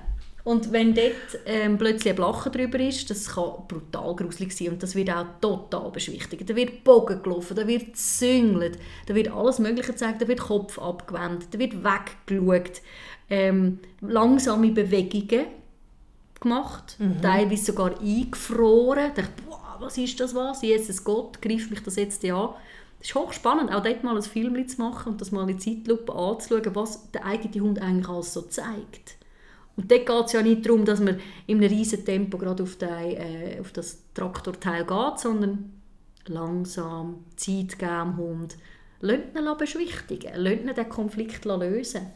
Und 0.49 0.71
wenn 0.71 0.95
dort 0.95 1.13
ähm, 1.45 1.77
plötzlich 1.77 2.09
ein 2.11 2.15
Blachen 2.15 2.51
drüber 2.51 2.79
ist, 2.79 3.07
das 3.11 3.35
kann 3.35 3.51
brutal 3.67 4.15
gruselig 4.15 4.51
sein 4.57 4.69
und 4.69 4.81
das 4.81 4.95
wird 4.95 5.11
auch 5.11 5.27
total 5.39 5.91
beschwichtigt. 5.91 6.49
Da 6.49 6.55
wird 6.55 6.83
Bogen 6.83 7.21
gelaufen, 7.21 7.55
da 7.55 7.67
wird 7.67 7.93
gezüngelt, 7.93 8.79
da 9.05 9.13
wird 9.13 9.31
alles 9.31 9.59
Mögliche 9.59 9.91
gezeigt, 9.91 10.23
da 10.23 10.27
wird 10.27 10.39
Kopf 10.39 10.79
abgewendet, 10.79 11.49
da 11.51 11.59
wird 11.59 11.83
weggeschaut, 11.83 12.81
ähm, 13.29 13.77
langsame 14.01 14.71
Bewegungen 14.71 15.45
gemacht, 16.41 16.97
teilweise 17.21 17.65
sogar 17.65 18.01
eingefroren. 18.01 19.11
Da 19.13 19.21
dachte 19.21 19.33
ich, 19.37 19.45
boah, 19.45 19.77
was 19.79 19.99
ist 19.99 20.19
das 20.19 20.33
was? 20.33 20.63
Jesus 20.63 21.03
Gott, 21.03 21.43
greift 21.43 21.69
mich 21.69 21.83
das 21.83 21.95
jetzt 21.95 22.25
an? 22.25 22.49
Es 22.99 23.09
ist 23.09 23.13
hochspannend, 23.13 23.71
auch 23.71 23.83
dort 23.83 24.03
mal 24.03 24.15
ein 24.15 24.23
Film 24.23 24.67
zu 24.67 24.81
machen 24.81 25.11
und 25.11 25.21
das 25.21 25.31
mal 25.31 25.47
in 25.47 25.59
Zeitlupe 25.59 26.11
anzuschauen, 26.11 26.73
was 26.73 27.11
der 27.11 27.23
eigene 27.23 27.63
Hund 27.63 27.79
eigentlich 27.79 28.09
alles 28.09 28.33
so 28.33 28.41
zeigt. 28.41 29.18
Und 29.79 29.89
dort 29.89 30.05
geht 30.05 30.25
es 30.25 30.33
ja 30.33 30.41
nicht 30.41 30.65
darum, 30.65 30.83
dass 30.83 30.99
man 30.99 31.21
in 31.47 31.57
einem 31.59 31.69
riesen 31.69 32.03
Tempo 32.03 32.37
gerade 32.37 32.63
auf, 32.63 32.75
den, 32.75 32.89
äh, 32.89 33.57
auf 33.61 33.71
das 33.71 33.99
Traktorteil 34.13 34.83
geht, 34.83 35.19
sondern 35.19 35.71
langsam, 36.27 37.23
Zeit 37.37 37.79
geben 37.79 38.01
dem 38.03 38.17
Hund. 38.17 38.57
Lasst 38.99 39.37
ihn 39.37 39.57
beschwichtigen, 39.57 40.33
lasst 40.35 40.61
ihn 40.63 40.75
den 40.75 40.89
Konflikt 40.89 41.45
lösen. 41.45 42.07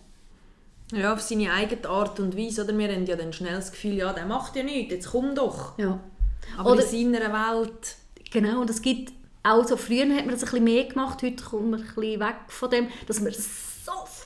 Ja, 0.92 1.14
auf 1.14 1.22
seine 1.22 1.54
eigene 1.54 1.88
Art 1.88 2.20
und 2.20 2.38
Weise. 2.38 2.66
Oder 2.66 2.78
wir 2.78 2.94
haben 2.94 3.06
ja 3.06 3.16
dann 3.16 3.32
schnell 3.32 3.56
das 3.56 3.72
Gefühl, 3.72 3.94
ja, 3.94 4.12
der 4.12 4.26
macht 4.26 4.58
ja 4.58 4.64
nichts, 4.64 4.92
jetzt 4.92 5.12
komm 5.12 5.34
doch. 5.34 5.80
Ja. 5.80 6.02
Aber 6.58 6.74
Oder- 6.74 6.84
in 6.92 7.14
seiner 7.14 7.32
Welt... 7.32 7.96
Genau, 8.30 8.60
und 8.60 8.70
es 8.70 8.82
gibt 8.82 9.14
auch 9.42 9.66
so, 9.66 9.78
früher 9.78 10.14
hat 10.14 10.26
man 10.26 10.32
das 10.32 10.44
ein 10.44 10.50
bisschen 10.50 10.64
mehr 10.66 10.84
gemacht, 10.84 11.24
heute 11.24 11.42
kommt 11.42 11.70
man 11.70 11.80
ein 11.80 11.86
bisschen 11.86 12.20
weg 12.20 12.36
von 12.48 12.70
dem, 12.70 12.88
dass 13.08 13.22
man 13.22 13.32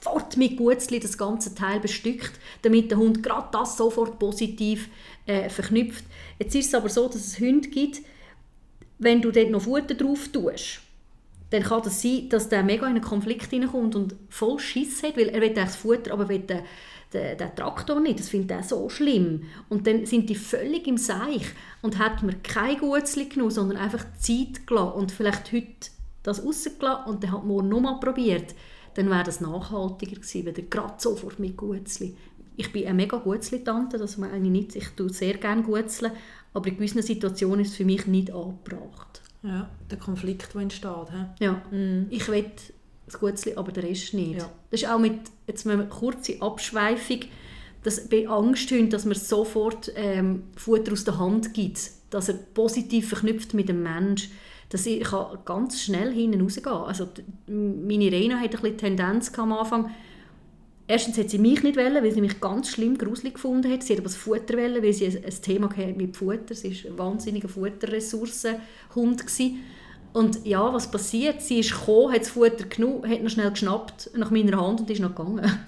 sofort 0.08 0.38
mit 0.38 0.58
Gutzli 0.58 1.00
das 1.00 1.18
ganze 1.18 1.54
Teil 1.56 1.80
bestückt, 1.80 2.32
damit 2.62 2.92
der 2.92 2.98
Hund 2.98 3.24
gerade 3.24 3.48
das 3.52 3.78
sofort 3.78 4.20
positiv 4.20 4.90
äh, 5.26 5.50
verknüpft. 5.50 6.06
Jetzt 6.40 6.56
ist 6.56 6.68
es 6.68 6.76
aber 6.76 6.90
so, 6.90 7.08
dass 7.08 7.26
es 7.26 7.40
Hunde 7.40 7.70
gibt, 7.70 8.02
wenn 9.00 9.22
du 9.22 9.32
dort 9.32 9.52
noch 9.52 9.62
Futter 9.62 9.96
drauf 9.96 10.30
tust, 10.30 10.82
dann 11.50 11.64
kann 11.64 11.82
das 11.84 12.02
sein, 12.02 12.28
dass 12.30 12.50
der 12.50 12.64
mega 12.64 12.86
in 12.88 12.96
einen 12.96 13.02
Konflikt 13.02 13.50
hineinkommt 13.50 13.96
und 13.96 14.16
voll 14.30 14.60
Schiss 14.60 15.04
hat, 15.04 15.16
weil 15.18 15.30
er 15.30 15.42
will 15.42 15.54
das 15.54 15.78
Futter, 15.78 16.12
aber 16.12 16.28
will 16.28 16.40
den, 16.40 16.62
den, 17.14 17.38
den 17.38 17.56
Traktor 17.56 18.00
nicht. 18.02 18.20
Das 18.20 18.30
findet 18.30 18.52
er 18.52 18.64
so 18.64 18.90
schlimm. 18.90 19.44
Und 19.70 19.88
dann 19.88 20.06
sind 20.06 20.30
die 20.30 20.36
völlig 20.36 20.88
im 20.88 20.98
Seich 20.98 21.46
und 21.82 22.00
hat 22.00 22.24
man 22.24 22.44
kein 22.44 22.78
Gutzli 22.80 23.30
genommen, 23.30 23.52
sondern 23.52 23.78
einfach 23.78 24.06
Zeit 24.20 24.68
gelassen 24.68 24.94
und 24.94 25.12
vielleicht 25.12 25.54
heute 25.54 25.92
das 26.24 26.44
rausgelassen 26.44 27.06
und 27.06 27.24
dann 27.24 27.32
hat 27.32 27.46
morgen 27.46 27.70
nochmal 27.70 28.00
probiert, 28.02 28.54
dann 28.98 29.12
wäre 29.12 29.24
das 29.24 29.42
nachhaltiger 29.42 30.16
gewesen, 30.16 30.46
wenn 30.46 30.56
er 30.56 30.64
gerade 30.64 30.96
sofort 30.98 31.38
mit 31.38 31.56
Gutzli. 31.56 32.18
Ich 32.56 32.72
bin 32.72 32.86
eine 32.86 32.96
mega 32.96 33.18
Gutzli-Tante, 33.18 34.00
das 34.00 34.18
meine 34.18 34.38
ich 34.38 34.52
nicht. 34.52 34.76
Ich 34.76 34.90
tue 34.90 35.14
sehr 35.14 35.36
gerne 35.36 35.62
Gutzeln, 35.62 36.14
aber 36.56 36.68
in 36.68 36.78
gewissen 36.78 37.04
Situationen 37.04 37.60
ist 37.60 37.72
es 37.72 37.78
für 37.78 37.86
mich 37.86 38.08
nicht 38.08 38.32
angebracht. 38.32 39.22
Ja, 39.44 39.70
der 39.92 40.00
Konflikt, 40.00 40.56
der 40.56 40.62
entsteht. 40.62 41.12
He? 41.12 41.46
Ja, 41.46 41.62
ich 42.10 42.28
will 42.28 42.46
das 43.06 43.20
Gutzli, 43.20 43.54
aber 43.56 43.72
der 43.72 43.84
Rest 43.84 44.16
nicht. 44.16 44.40
Ja. 44.40 44.50
Das 44.72 44.82
ist 44.82 44.90
auch 44.90 44.98
mit, 44.98 45.20
jetzt 45.46 45.68
eine 45.68 45.88
kurze 45.88 46.42
Abschweifung, 46.42 47.20
dass 47.84 48.10
bei 48.10 48.28
Angsthünden, 48.28 48.90
dass 48.90 49.06
man 49.06 49.14
sofort 49.14 49.92
ähm, 49.96 50.46
Futter 50.56 50.94
aus 50.94 51.04
der 51.04 51.20
Hand 51.20 51.54
gibt, 51.54 51.92
dass 52.10 52.30
er 52.30 52.34
positiv 52.34 53.10
verknüpft 53.10 53.54
mit 53.54 53.70
dem 53.70 53.84
Mensch, 53.84 54.30
dass 54.70 54.86
ich 54.86 55.04
kann 55.04 55.38
ganz 55.46 55.82
schnell 55.82 56.12
hinten 56.14 56.42
rausgehen. 56.42 56.68
Also 56.76 57.06
die- 57.06 57.24
meine 57.52 58.12
Rena 58.12 58.38
hatte 58.40 58.58
ein 58.58 58.62
bisschen 58.62 58.78
die 58.78 58.78
Tendenz 58.78 59.32
am 59.38 59.54
Anfang, 59.54 59.90
Erstens 60.90 61.18
hat 61.18 61.30
sie 61.30 61.38
mich 61.38 61.64
nicht 61.64 61.76
wollen, 61.78 62.02
weil 62.02 62.12
sie 62.14 62.22
mich 62.22 62.40
ganz 62.40 62.70
schlimm 62.70 62.98
gruselig 62.98 63.34
gefunden 63.34 63.70
hat. 63.70 63.84
Sie 63.84 63.92
hat 63.92 64.00
aber 64.00 64.06
das 64.08 64.16
Futter 64.16 64.56
wollen, 64.58 64.82
weil 64.82 64.94
sie 64.94 65.08
ein, 65.08 65.18
ein 65.18 65.42
Thema 65.42 65.70
hatte 65.70 65.94
mit 65.98 66.16
Futter. 66.16 66.56
Sie 66.56 66.82
war 66.86 66.92
ein 66.92 66.98
wahnsinniger 66.98 67.50
Futterressourcenhund. 67.50 69.26
Und 70.14 70.46
ja, 70.46 70.74
was 70.74 70.90
passiert? 70.90 71.42
Sie 71.42 71.60
ist 71.60 71.72
gekommen, 71.78 72.14
hat 72.14 72.22
das 72.22 72.30
Futter 72.30 72.64
genommen, 72.66 73.06
hat 73.10 73.22
noch 73.22 73.30
schnell 73.30 73.52
geschnappt 73.52 74.12
nach 74.16 74.32
meiner 74.32 74.62
Hand 74.62 74.80
und 74.80 74.90
ist 74.90 75.02
noch 75.02 75.14
gegangen. 75.14 75.42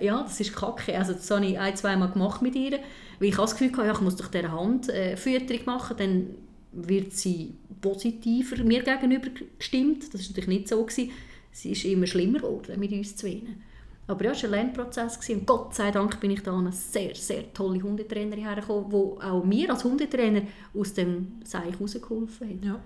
Ja, 0.00 0.22
das 0.22 0.40
ist 0.40 0.54
kacke. 0.56 0.96
Also 0.98 1.12
das 1.12 1.30
habe 1.30 1.46
ich 1.46 1.58
ein, 1.58 1.76
zwei 1.76 1.96
Mal 1.96 2.10
gemacht 2.10 2.42
mit 2.42 2.54
ihr. 2.56 2.78
Weil 3.20 3.28
ich 3.28 3.36
das 3.36 3.52
Gefühl 3.56 3.72
hatte, 3.72 3.86
ja, 3.86 3.92
ich 3.92 4.00
muss 4.00 4.16
durch 4.16 4.30
dieser 4.30 4.50
Hand 4.52 4.88
äh, 4.88 5.16
Fütterung 5.16 5.64
machen, 5.66 5.96
dann 5.98 6.26
wird 6.72 7.12
sie 7.12 7.54
positiver 7.80 8.62
mir 8.64 8.82
gegenüber 8.82 9.28
gestimmt. 9.58 10.12
Das 10.12 10.20
war 10.22 10.28
natürlich 10.28 10.48
nicht 10.48 10.68
so. 10.68 10.82
Gewesen. 10.84 11.10
Sie 11.52 11.72
ist 11.72 11.84
immer 11.84 12.06
schlimmer 12.06 12.38
geworden 12.38 12.78
mit 12.78 12.92
uns 12.92 13.16
zwei. 13.16 13.42
Aber 14.06 14.24
ja, 14.24 14.30
es 14.30 14.42
war 14.42 14.50
ein 14.50 14.66
Lernprozess. 14.66 15.18
Gewesen. 15.20 15.40
Und 15.40 15.46
Gott 15.46 15.74
sei 15.74 15.90
Dank 15.90 16.18
bin 16.20 16.30
ich 16.30 16.42
da 16.42 16.52
an 16.52 16.66
eine 16.66 16.72
sehr, 16.72 17.14
sehr 17.14 17.52
tolle 17.52 17.82
Hundetrainerin 17.82 18.44
hergekommen, 18.44 18.88
die 18.90 19.22
auch 19.24 19.44
mir 19.44 19.70
als 19.70 19.84
Hundetrainer 19.84 20.42
aus 20.74 20.94
dem 20.94 21.40
Seich 21.44 21.78
rausgeholfen 21.80 22.48
hat. 22.50 22.64
Ja. 22.64 22.80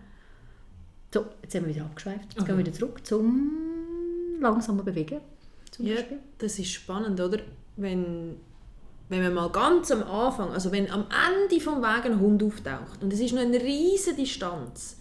So, 1.15 1.27
jetzt 1.43 1.55
haben 1.55 1.67
wir 1.67 1.75
wieder 1.75 1.85
abgeschweift. 1.85 2.25
Jetzt 2.25 2.37
Okay. 2.41 2.47
gehen 2.47 2.59
wir 2.59 2.67
wieder 2.67 2.73
zurück 2.73 3.07
zum 3.07 3.51
langsamen 4.41 4.85
Bewegen. 4.85 5.21
Ja, 5.79 5.95
Beispiel. 5.97 6.19
das 6.39 6.59
ist 6.59 6.73
spannend, 6.73 7.21
oder? 7.21 7.41
Wenn, 7.77 8.37
wenn 9.13 9.23
man 9.23 9.35
mal 9.35 9.51
ganz 9.51 9.91
am 9.91 10.03
Anfang, 10.03 10.51
also 10.51 10.73
wenn 10.73 10.91
am 10.91 11.05
Ende 11.11 11.61
vom 11.61 11.81
Weg 11.83 12.05
ein 12.07 12.19
Hund 12.21 12.43
auftaucht 12.43 13.03
und 13.03 13.13
es 13.13 13.21
ist 13.21 13.33
noch 13.35 13.43
eine 13.43 13.61
riesige 13.61 14.17
Distanz, 14.17 14.99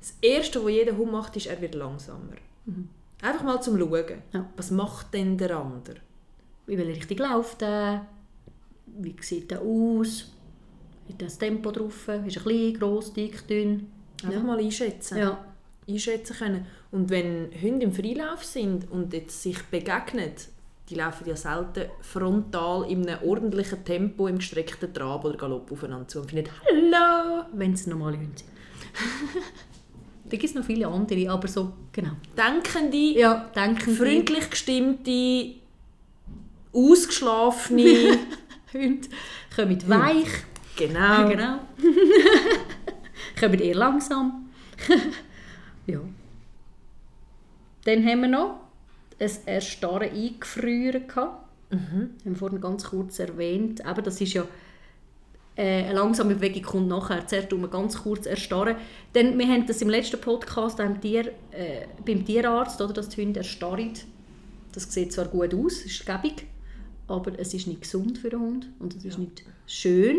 das 0.00 0.14
Erste, 0.20 0.62
was 0.64 0.70
jeder 0.72 0.96
Hund 0.96 1.12
macht, 1.12 1.36
ist, 1.36 1.46
er 1.46 1.60
wird 1.60 1.74
langsamer. 1.74 2.34
Einfach 3.22 3.44
mal 3.44 3.60
zum 3.62 3.78
Schauen. 3.78 4.22
Ja. 4.32 4.48
Was 4.56 4.70
macht 4.70 5.14
denn 5.14 5.38
der 5.38 5.56
andere? 5.56 5.96
in 6.66 6.78
welche 6.78 6.92
Richtung 6.96 7.18
läuft 7.18 7.62
er, 7.62 8.06
wie 8.86 9.14
sieht 9.20 9.50
er 9.52 9.60
aus, 9.60 10.26
hat 11.08 11.20
er 11.20 11.26
das 11.26 11.36
Tempo 11.38 11.70
drauf, 11.70 12.08
ist 12.26 12.36
er 12.36 12.42
klein, 12.42 12.74
gross, 12.74 13.12
dick, 13.12 13.46
dünn. 13.48 13.88
Einfach 14.22 14.34
Ja. 14.34 14.40
mal 14.42 14.58
einschätzen. 14.58 15.18
Ja, 15.18 15.44
einschätzen 15.88 16.36
können. 16.36 16.66
Und 16.92 17.10
wenn 17.10 17.50
Hunde 17.60 17.84
im 17.86 17.92
Freilauf 17.92 18.44
sind 18.44 18.90
und 18.90 19.12
jetzt 19.12 19.42
sich 19.42 19.60
begegnen, 19.64 20.32
die 20.92 20.98
laufen 20.98 21.26
ja 21.26 21.36
selten 21.36 21.86
frontal 22.02 22.90
in 22.90 23.08
einem 23.08 23.22
ordentlichen 23.26 23.82
Tempo 23.84 24.26
im 24.26 24.38
gestreckten 24.38 24.92
Trab 24.92 25.24
oder 25.24 25.36
Galopp 25.38 25.72
aufeinander 25.72 26.06
zu 26.06 26.20
und 26.20 26.30
finden 26.30 26.50
«Hallo!» 26.68 27.44
wenn 27.54 27.72
es 27.72 27.86
normale 27.86 28.18
Hunde 28.18 28.36
sind. 28.36 28.50
da 30.24 30.30
gibt 30.36 30.44
es 30.44 30.54
noch 30.54 30.64
viele 30.64 30.86
andere, 30.86 31.30
aber 31.30 31.48
so, 31.48 31.72
genau. 31.92 32.10
Denkende, 32.36 33.18
Ja, 33.18 33.50
denken 33.54 33.94
freundlich 33.94 34.50
gestimmte, 34.50 35.54
ausgeschlafene, 36.72 38.18
Hunde 38.74 39.08
kommen 39.56 39.88
weich, 39.88 40.44
genau. 40.76 41.28
genau. 41.30 41.58
kommen 43.40 43.60
eher 43.60 43.74
langsam. 43.76 44.50
ja. 45.86 46.00
Dann 47.84 48.06
haben 48.06 48.20
wir 48.20 48.28
noch 48.28 48.61
ein 49.22 49.30
Erstarren 49.46 50.10
eingefrieren. 50.10 51.06
gehabt. 51.06 51.48
Mhm. 51.70 51.78
haben 51.80 52.10
wir 52.24 52.36
vorhin 52.36 52.60
ganz 52.60 52.84
kurz 52.84 53.18
erwähnt. 53.18 53.80
Eben, 53.80 54.04
das 54.04 54.20
ist 54.20 54.34
ja 54.34 54.46
äh, 55.56 55.84
eine 55.84 55.94
langsame 55.94 56.34
Bewegung 56.34 56.62
kommt 56.62 56.88
nachher. 56.88 57.26
Zuerst 57.26 57.50
wir 57.50 57.68
ganz 57.68 57.98
kurz 58.02 58.26
erstarren. 58.26 58.76
Denn 59.14 59.38
wir 59.38 59.46
haben 59.46 59.66
das 59.66 59.80
im 59.82 59.88
letzten 59.88 60.20
Podcast 60.20 60.76
beim, 60.78 61.00
Tier, 61.00 61.32
äh, 61.50 61.86
beim 62.04 62.24
Tierarzt, 62.24 62.80
oder, 62.80 62.92
dass 62.92 63.08
die 63.08 63.22
Hunde 63.22 63.40
erstarren. 63.40 63.92
Das 64.72 64.92
sieht 64.92 65.12
zwar 65.12 65.26
gut 65.26 65.54
aus, 65.54 65.82
ist 65.82 66.06
gäbig, 66.06 66.46
aber 67.06 67.38
es 67.38 67.52
ist 67.52 67.66
nicht 67.66 67.82
gesund 67.82 68.18
für 68.18 68.30
den 68.30 68.40
Hund 68.40 68.68
und 68.78 68.96
es 68.96 69.04
ist 69.04 69.14
Ja. 69.14 69.20
nicht 69.20 69.44
schön. 69.66 70.16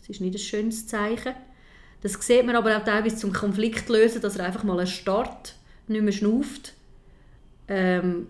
Es 0.00 0.08
ist 0.08 0.20
nicht 0.20 0.34
ein 0.34 0.38
schönes 0.38 0.86
Zeichen. 0.86 1.34
Das 2.02 2.14
sieht 2.14 2.44
man 2.44 2.56
aber 2.56 2.76
auch 2.76 2.84
teilweise 2.84 3.16
zum 3.16 3.32
Konflikt 3.32 3.88
lösen, 3.88 4.20
dass 4.20 4.36
er 4.36 4.44
einfach 4.46 4.64
mal 4.64 4.78
erstarrt, 4.80 5.54
nicht 5.86 6.02
mehr 6.02 6.12
schnauft, 6.12 6.74
ähm, 7.68 8.26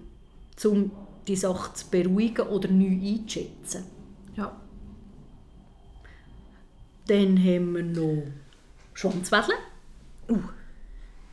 um 0.64 0.90
die 1.26 1.36
Sache 1.36 1.74
zu 1.74 1.90
beruhigen 1.90 2.46
oder 2.46 2.68
neu 2.68 2.86
einzuschätzen. 2.86 3.84
Ja. 4.36 4.60
Dann 7.06 7.38
haben 7.38 7.74
wir 7.74 7.82
noch 7.82 8.24
Schwanzwedeln. 8.94 9.58
Uh. 10.28 10.38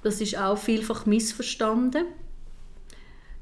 Das 0.02 0.22
ist 0.22 0.38
auch 0.38 0.58
vielfach 0.58 1.06
missverstanden. 1.06 2.06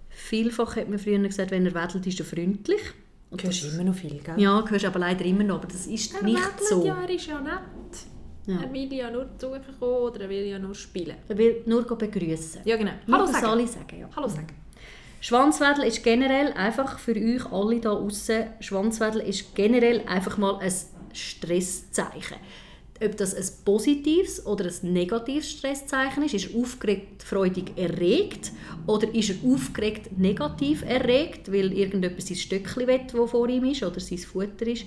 Vielfach 0.09 0.75
hat 0.75 0.89
man 0.89 0.99
früher 0.99 1.19
gesagt, 1.19 1.51
wenn 1.51 1.65
er 1.65 1.75
wedelt, 1.75 2.07
ist 2.07 2.19
er 2.19 2.25
freundlich. 2.25 2.81
Und 3.29 3.43
das 3.43 3.61
ist 3.61 3.73
immer 3.73 3.83
noch 3.83 3.95
viel, 3.95 4.19
gell? 4.19 4.39
Ja, 4.39 4.63
hörst 4.67 4.85
aber 4.85 4.99
leider 4.99 5.25
immer 5.25 5.43
noch, 5.43 5.57
aber 5.57 5.67
das 5.67 5.85
ist 5.85 6.15
er 6.15 6.23
nicht 6.23 6.37
wedelt 6.37 6.67
so. 6.67 6.85
Ja, 6.85 7.01
er 7.01 7.09
ist 7.09 7.27
ja 7.27 7.39
nett. 7.39 7.61
Ja. 8.47 8.61
Er 8.61 8.73
will 8.73 8.93
ja 8.93 9.11
nur 9.11 9.27
zu 9.37 9.49
euch 9.49 9.61
kommen 9.77 9.97
oder 9.97 10.21
er 10.21 10.29
will 10.29 10.45
ja 10.45 10.57
nur 10.57 10.73
spielen. 10.73 11.17
Er 11.27 11.37
will 11.37 11.63
nur 11.65 11.83
begrüßen. 11.83 12.61
Ja, 12.63 12.77
genau. 12.77 12.93
Hallo 13.11 13.25
sagen. 13.25 13.45
alle 13.45 13.67
sagen, 13.67 13.99
ja. 13.99 14.09
Hallo 14.15 14.27
sagen. 14.29 14.47
Schwanzwedeln 15.19 15.85
ist 15.85 16.01
generell 16.03 16.53
einfach 16.53 16.97
für 16.97 17.15
euch 17.15 17.51
alle 17.51 17.81
da 17.81 17.91
außen. 17.91 18.45
Schwanzwedeln 18.61 19.25
ist 19.25 19.53
generell 19.53 20.01
einfach 20.07 20.37
mal 20.37 20.57
ein 20.59 20.71
Stresszeichen. 21.11 22.37
Ob 23.03 23.17
das 23.17 23.35
ein 23.35 23.65
positives 23.65 24.45
oder 24.45 24.65
ein 24.65 24.93
negatives 24.93 25.51
Stresszeichen 25.51 26.23
ist, 26.23 26.33
ist 26.33 26.53
er 26.53 26.59
aufgeregt, 26.59 27.23
freudig 27.23 27.77
erregt 27.77 28.51
oder 28.87 29.13
ist 29.13 29.29
er 29.29 29.35
aufgeregt, 29.51 30.17
negativ 30.17 30.83
erregt, 30.83 31.51
weil 31.51 31.73
irgendetwas 31.73 32.27
sein 32.27 32.37
Stöckchen 32.37 32.87
will, 32.87 33.01
das 33.11 33.29
vor 33.29 33.49
ihm 33.49 33.65
ist 33.65 33.83
oder 33.83 33.99
sein 33.99 34.17
Futter 34.17 34.67
ist. 34.67 34.85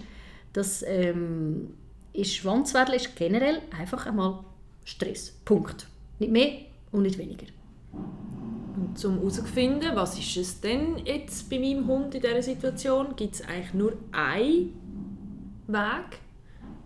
Das 0.53 0.85
ähm, 0.87 1.75
ist 2.13 2.35
Schwanzwedeln 2.35 2.97
ist 2.97 3.17
generell 3.17 3.63
einfach 3.79 4.07
einmal 4.07 4.45
Stress. 4.85 5.33
Punkt. 5.45 5.87
Nicht 6.19 6.33
mehr 6.33 6.53
und 6.93 7.03
nicht 7.03 7.19
weniger. 7.19 7.47
Und 7.93 9.05
um 9.05 9.19
herauszufinden, 9.19 9.95
was 9.95 10.19
ist 10.19 10.37
es 10.37 10.61
denn 10.61 10.99
jetzt 11.05 11.49
bei 11.51 11.59
meinem 11.59 11.87
Hund 11.87 12.15
in 12.15 12.23
dieser 12.23 12.43
Situation, 12.43 13.15
gibt 13.17 13.35
es 13.35 13.43
eigentlich 13.43 13.75
nur 13.75 13.93
einen 14.13 14.75
Weg. 15.67 16.19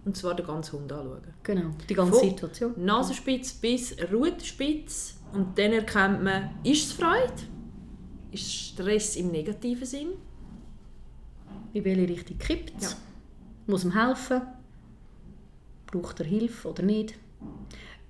Und 0.05 0.17
zwar 0.17 0.35
den 0.35 0.47
ganzen 0.47 0.81
Hund 0.81 0.93
anschauen. 0.93 1.23
Genau, 1.43 1.71
die 1.89 1.95
ganze 1.95 2.13
Von 2.13 2.29
Situation. 2.29 2.75
Nasenspitze 2.77 3.55
bis 3.61 3.97
Rutenspitze. 4.13 5.15
Und 5.33 5.59
dann 5.59 5.73
erkennt 5.73 6.23
man, 6.23 6.51
ist 6.63 6.87
es 6.87 6.93
Freude? 6.93 7.33
Ist 8.31 8.43
es 8.43 8.53
Stress 8.53 9.17
im 9.17 9.31
negativen 9.31 9.87
Sinn? 9.87 10.09
In 11.73 11.85
welche 11.85 12.09
Richtung 12.09 12.39
kippt 12.39 12.75
es? 12.81 12.93
Ja. 12.93 12.97
Muss 13.67 13.85
ihm 13.85 13.93
helfen? 13.93 14.43
Braucht 15.95 16.19
er 16.19 16.27
Hilfe 16.27 16.69
oder 16.71 16.83
nicht? 16.83 17.15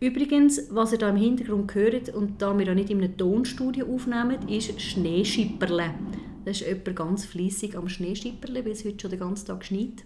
Übrigens, 0.00 0.68
was 0.70 0.92
ihr 0.92 0.98
da 0.98 1.10
im 1.10 1.16
Hintergrund 1.16 1.74
hört, 1.74 2.08
und 2.08 2.40
da 2.40 2.56
wir 2.58 2.64
ja 2.64 2.74
nicht 2.74 2.88
in 2.88 3.02
einem 3.02 3.14
Tonstudio 3.14 3.86
aufnehmen, 3.94 4.48
ist 4.48 4.80
Schneeschipperle. 4.80 5.92
Das 6.46 6.62
ist 6.62 6.66
jemand 6.66 6.96
ganz 6.96 7.26
fleissig 7.26 7.76
am 7.76 7.90
Schneeschipperle, 7.90 8.64
weil 8.64 8.72
es 8.72 8.86
heute 8.86 9.00
schon 9.02 9.10
den 9.10 9.20
ganzen 9.20 9.46
Tag 9.46 9.66
schneit. 9.66 10.02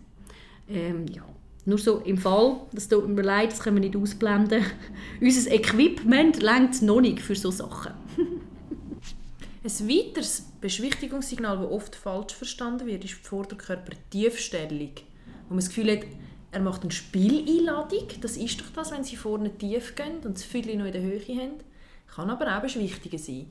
Ähm, 0.69 1.07
ja. 1.07 1.23
Nur 1.67 1.79
so 1.79 1.99
im 1.99 2.19
Fall, 2.19 2.63
das 2.73 2.89
tut 2.89 3.09
mir 3.09 3.23
leid, 3.23 3.53
das 3.53 3.61
können 3.61 3.77
wir 3.77 3.89
nicht 3.89 3.97
ausblenden. 3.97 4.65
Unser 5.21 5.53
Equipment 5.53 6.43
lenkt 6.43 6.83
noch 6.83 7.01
nicht 7.01 7.21
für 7.21 7.37
so 7.37 7.53
Sachen. 7.53 7.93
Ein 9.63 9.89
weiteres 9.89 10.47
Beschwichtigungssignal, 10.61 11.59
das 11.59 11.71
oft 11.71 11.95
falsch 11.95 12.35
verstanden 12.35 12.89
wird, 12.89 13.05
ist 13.05 13.19
die 13.19 13.29
Vorderkörper-Tiefstellung. 13.29 14.91
Wo 15.49 15.55
man 15.55 15.59
das 15.59 15.69
Gefühl 15.69 15.93
hat, 15.93 16.07
er 16.51 16.61
macht 16.61 16.83
eine 16.83 16.91
Spieleinladung. 16.91 18.09
Das 18.21 18.37
ist 18.37 18.61
doch 18.61 18.71
das, 18.75 18.91
wenn 18.91 19.05
sie 19.05 19.17
vorne 19.17 19.57
tief 19.57 19.95
gehen 19.95 20.19
und 20.25 20.35
das 20.37 20.45
Fülle 20.45 20.77
noch 20.77 20.87
in 20.87 20.93
der 20.93 21.03
Höhe 21.03 21.21
haben. 21.21 21.61
Kann 22.15 22.31
aber 22.31 22.57
auch 22.57 22.63
beschwichtigen 22.63 23.19
sein. 23.19 23.47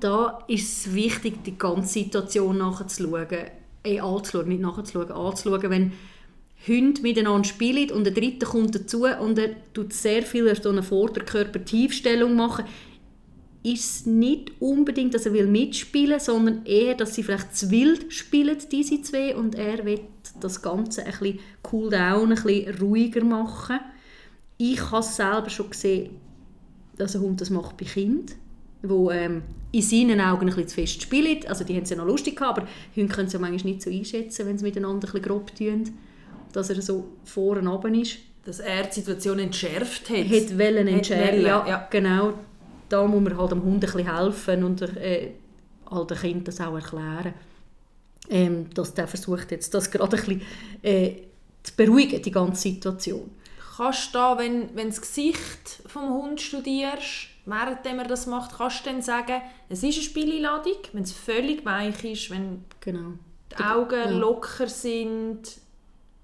da 0.00 0.40
ist 0.48 0.86
es 0.86 0.94
wichtig, 0.94 1.44
die 1.44 1.56
ganze 1.56 2.00
Situation 2.00 2.58
nachzuschauen. 2.58 3.28
Eh, 3.84 4.00
anzuschauen, 4.00 4.48
nicht 4.48 4.60
nachzuschauen, 4.60 5.10
anzuschauen, 5.10 5.70
wenn 5.70 5.92
Hunde 6.66 7.02
miteinander 7.02 7.48
spielen 7.48 7.90
und 7.90 8.04
der 8.04 8.12
dritte 8.12 8.46
kommt 8.46 8.74
dazu 8.74 9.04
und 9.04 9.38
er 9.38 9.50
tut 9.72 9.92
sehr 9.92 10.22
viel 10.22 10.54
so 10.54 10.68
eine 10.68 10.82
Vorderkörper-Tiefstellung 10.82 12.36
machen, 12.36 12.64
ist 13.62 13.84
es 13.84 14.06
nicht 14.06 14.52
unbedingt, 14.60 15.14
dass 15.14 15.26
er 15.26 15.32
will 15.32 15.46
mitspielen 15.46 16.18
sondern 16.18 16.66
eher, 16.66 16.94
dass 16.94 17.14
sie 17.14 17.22
vielleicht 17.22 17.56
zu 17.56 17.70
wild 17.70 18.12
spielen, 18.12 18.56
diese 18.70 19.00
zwei, 19.02 19.36
und 19.36 19.54
er 19.54 19.84
will 19.84 20.00
das 20.40 20.62
Ganze 20.62 21.04
ein 21.04 21.12
bisschen 21.12 21.38
cool 21.72 21.90
down, 21.90 22.32
ein 22.32 22.42
bisschen 22.42 22.74
ruhiger 22.80 23.24
machen. 23.24 23.78
Ich 24.58 24.90
habe 24.90 25.00
es 25.00 25.16
selber 25.16 25.48
schon 25.48 25.70
gesehen, 25.70 26.10
dass 26.96 27.14
ein 27.14 27.22
Hund 27.22 27.40
das 27.40 27.50
macht 27.50 27.76
bei 27.76 27.84
Kindern, 27.84 28.36
wo 28.82 29.10
ähm, 29.10 29.42
in 29.70 29.82
seinen 29.82 30.20
Augen 30.20 30.42
ein 30.42 30.46
bisschen 30.46 30.68
zu 30.68 30.74
fest 30.74 31.02
spielen. 31.02 31.38
Also 31.46 31.64
die 31.64 31.74
haben 31.74 31.84
es 31.84 31.90
ja 31.90 31.96
noch 31.96 32.06
lustig 32.06 32.36
gehabt, 32.36 32.58
aber 32.58 32.68
Hunde 32.96 33.12
können 33.12 33.26
es 33.26 33.32
ja 33.32 33.38
manchmal 33.38 33.72
nicht 33.72 33.82
so 33.82 33.90
einschätzen, 33.90 34.46
wenn 34.46 34.58
sie 34.58 34.64
miteinander 34.64 34.96
ein 35.08 35.12
bisschen 35.12 35.22
grob 35.22 35.54
tun, 35.54 35.90
dass 36.52 36.68
er 36.70 36.82
so 36.82 37.04
vorne 37.24 37.68
runter 37.68 37.88
ist. 37.88 38.18
Dass 38.44 38.58
er 38.58 38.82
die 38.84 38.94
Situation 38.94 39.38
entschärft 39.38 40.10
hat. 40.10 40.28
Hat 40.28 40.58
wollen 40.58 40.88
wollen, 40.88 41.42
Ja, 41.42 41.66
ja. 41.66 41.86
genau. 41.90 42.34
Da 42.92 43.06
muss 43.06 43.22
man 43.22 43.36
halt 43.36 43.50
dem 43.52 43.62
Hund 43.62 43.76
ein 43.76 43.80
bisschen 43.80 44.14
helfen 44.16 44.64
und 44.64 44.82
äh, 44.82 45.32
halt 45.90 46.10
dem 46.10 46.16
Kind 46.18 46.48
das 46.48 46.60
auch 46.60 46.74
erklären. 46.74 47.34
Ähm, 48.28 48.70
dass 48.74 48.94
der 48.94 49.08
versucht 49.08 49.50
jetzt 49.50 49.74
das 49.74 49.90
gerade 49.90 50.16
ein 50.16 50.22
bisschen 50.22 50.42
äh, 50.82 51.14
zu 51.62 51.74
beruhigen, 51.76 52.22
die 52.22 52.30
ganze 52.30 52.62
Situation. 52.62 53.30
Kannst 53.76 54.08
du 54.14 54.18
da, 54.18 54.38
wenn, 54.38 54.68
wenn 54.76 54.84
du 54.84 54.90
das 54.90 55.00
Gesicht 55.00 55.82
vom 55.86 56.08
Hund 56.10 56.40
studierst, 56.40 57.28
während 57.46 57.84
er 57.84 58.04
das 58.04 58.26
macht, 58.26 58.56
kannst 58.56 58.86
du 58.86 58.90
dann 58.90 59.02
sagen, 59.02 59.40
es 59.68 59.82
ist 59.82 59.94
eine 59.96 60.02
Spieleinladung, 60.04 60.76
wenn 60.92 61.02
es 61.02 61.12
völlig 61.12 61.64
weich 61.64 62.04
ist, 62.04 62.30
wenn 62.30 62.64
Genau. 62.80 63.14
die 63.50 63.62
Augen 63.64 63.94
ja. 63.96 64.10
locker 64.10 64.68
sind. 64.68 65.40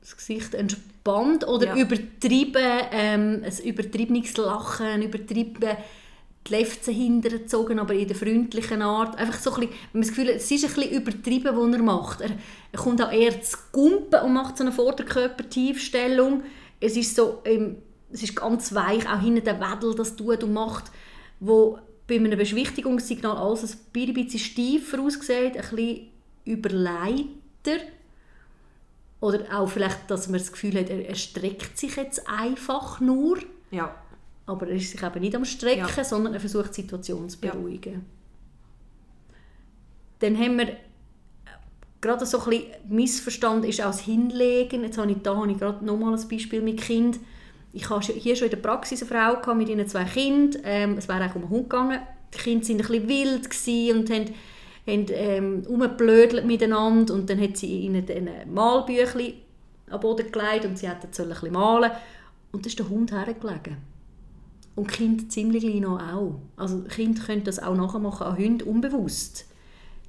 das 0.00 0.16
Gesicht 0.16 0.54
entspannt 0.54 1.46
oder 1.46 1.66
Ja. 1.66 1.76
übertrieben, 1.76 2.62
ähm, 2.92 3.42
ein 3.44 3.58
übertriebenes 3.64 4.36
Lachen, 4.38 5.02
übertrieben 5.02 5.76
die 6.48 6.54
Lefzen 6.54 6.94
hintergezogen, 6.94 7.78
aber 7.78 7.94
in 7.94 8.08
der 8.08 8.16
freundlichen 8.16 8.82
Art. 8.82 9.16
Einfach 9.18 9.38
so 9.38 9.52
ein 9.54 9.60
bisschen, 9.60 9.74
man 9.92 10.02
das 10.02 10.10
Gefühl 10.10 10.28
es 10.30 10.50
ist 10.50 10.74
bisschen 10.74 10.90
übertrieben, 10.90 11.56
was 11.56 11.74
er 11.74 11.82
macht. 11.82 12.20
Er, 12.20 12.30
er 12.72 12.78
kommt 12.78 13.02
auch 13.02 13.12
eher 13.12 13.40
zu 13.42 13.56
Gumpen 13.72 14.20
und 14.20 14.32
macht 14.32 14.56
so 14.56 14.64
eine 14.64 14.72
Vorderkörpertiefstellung. 14.72 16.42
Es 16.80 16.96
ist 16.96 17.16
so, 17.16 17.40
ähm, 17.44 17.76
es 18.12 18.22
ist 18.22 18.36
ganz 18.36 18.74
weich, 18.74 19.08
auch 19.08 19.20
hinten 19.20 19.44
der 19.44 19.60
Wedel 19.60 19.94
das 19.94 20.16
tut 20.16 20.42
und 20.42 20.52
macht, 20.52 20.90
wo 21.40 21.78
bei 22.06 22.16
einem 22.16 22.38
Beschwichtigungssignal 22.38 23.36
alles 23.36 23.76
ein 23.94 24.14
bisschen 24.14 24.40
steifer 24.40 25.02
aussieht, 25.02 25.56
ein 25.56 25.76
bisschen 25.76 26.08
überleiter. 26.44 27.84
Oder 29.20 29.44
auch 29.52 29.68
vielleicht, 29.68 30.10
dass 30.10 30.28
man 30.28 30.38
das 30.38 30.52
Gefühl 30.52 30.78
hat, 30.78 30.90
er, 30.90 31.06
er 31.06 31.14
streckt 31.14 31.78
sich 31.78 31.96
jetzt 31.96 32.28
einfach 32.28 33.00
nur. 33.00 33.38
Ja. 33.70 33.94
Aber 34.48 34.66
er 34.66 34.76
ist 34.76 34.90
sich 34.90 35.02
eben 35.02 35.20
nicht 35.20 35.36
am 35.36 35.44
Strecken, 35.44 35.86
Ja. 35.96 36.04
sondern 36.04 36.32
er 36.34 36.40
versucht 36.40 36.70
die 36.70 36.80
Situation 36.82 37.28
zu 37.28 37.38
Ja. 37.44 37.52
beruhigen. 37.52 38.04
Dann 40.20 40.36
haben 40.38 40.58
wir 40.58 40.68
äh, 40.68 40.76
gerade 42.00 42.24
so 42.26 42.38
ein 42.40 42.50
bisschen 42.50 42.66
missverstanden 42.88 43.68
ist 43.68 43.80
auch 43.80 43.86
das 43.86 44.00
Hinlegen. 44.00 44.82
Jetzt 44.84 44.98
habe 44.98 45.10
ich 45.12 45.18
da 45.22 45.36
habe 45.36 45.50
ich 45.52 45.58
gerade 45.58 45.84
nochmal 45.84 46.18
ein 46.18 46.28
Beispiel 46.28 46.62
mit 46.62 46.80
Kind. 46.80 47.20
Ich 47.72 47.88
hatte 47.90 48.12
hier 48.14 48.34
schon 48.34 48.46
in 48.46 48.50
der 48.52 48.56
Praxis 48.58 49.02
eine 49.02 49.10
Frau 49.10 49.40
gehabt 49.40 49.58
mit 49.58 49.68
ihren 49.68 49.86
zwei 49.86 50.04
Kindern. 50.04 50.62
Ähm, 50.64 50.94
es 50.98 51.06
wäre 51.08 51.20
eigentlich 51.20 51.36
um 51.36 51.42
einen 51.42 51.50
Hund 51.50 51.70
gegangen. 51.70 52.00
Die 52.34 52.38
Kinder 52.38 52.64
waren 52.66 52.76
ein 52.78 52.78
bisschen 52.78 53.08
wild 53.08 53.96
und 53.96 54.10
haben, 54.10 54.34
haben 54.86 55.06
ähm, 55.10 55.62
rumgeblödelt 55.68 56.46
miteinander. 56.46 57.12
Und 57.14 57.28
dann 57.28 57.40
hat 57.40 57.56
sie 57.58 57.80
ihnen 57.82 58.04
dann 58.06 58.26
ein 58.28 58.52
Malbüchlein 58.52 59.34
am 59.90 60.00
Boden 60.00 60.32
gelegt 60.32 60.64
und 60.64 60.78
sie 60.78 60.88
hätten 60.88 61.06
ein 61.06 61.10
bisschen 61.10 61.52
malen 61.52 61.92
Und 62.52 62.64
da 62.64 62.68
ist 62.68 62.78
der 62.78 62.88
Hund 62.88 63.12
hergelegen. 63.12 63.76
Und 64.78 64.88
Kinder 64.88 65.28
ziemlich 65.28 65.62
klein 65.64 65.80
noch 65.80 66.00
auch. 66.00 66.40
Also 66.56 66.82
Kinder 66.82 67.20
können 67.22 67.44
das 67.44 67.58
auch 67.58 67.74
nachmachen 67.74 68.26
an 68.26 68.36
Hunden 68.38 68.62
unbewusst. 68.68 69.46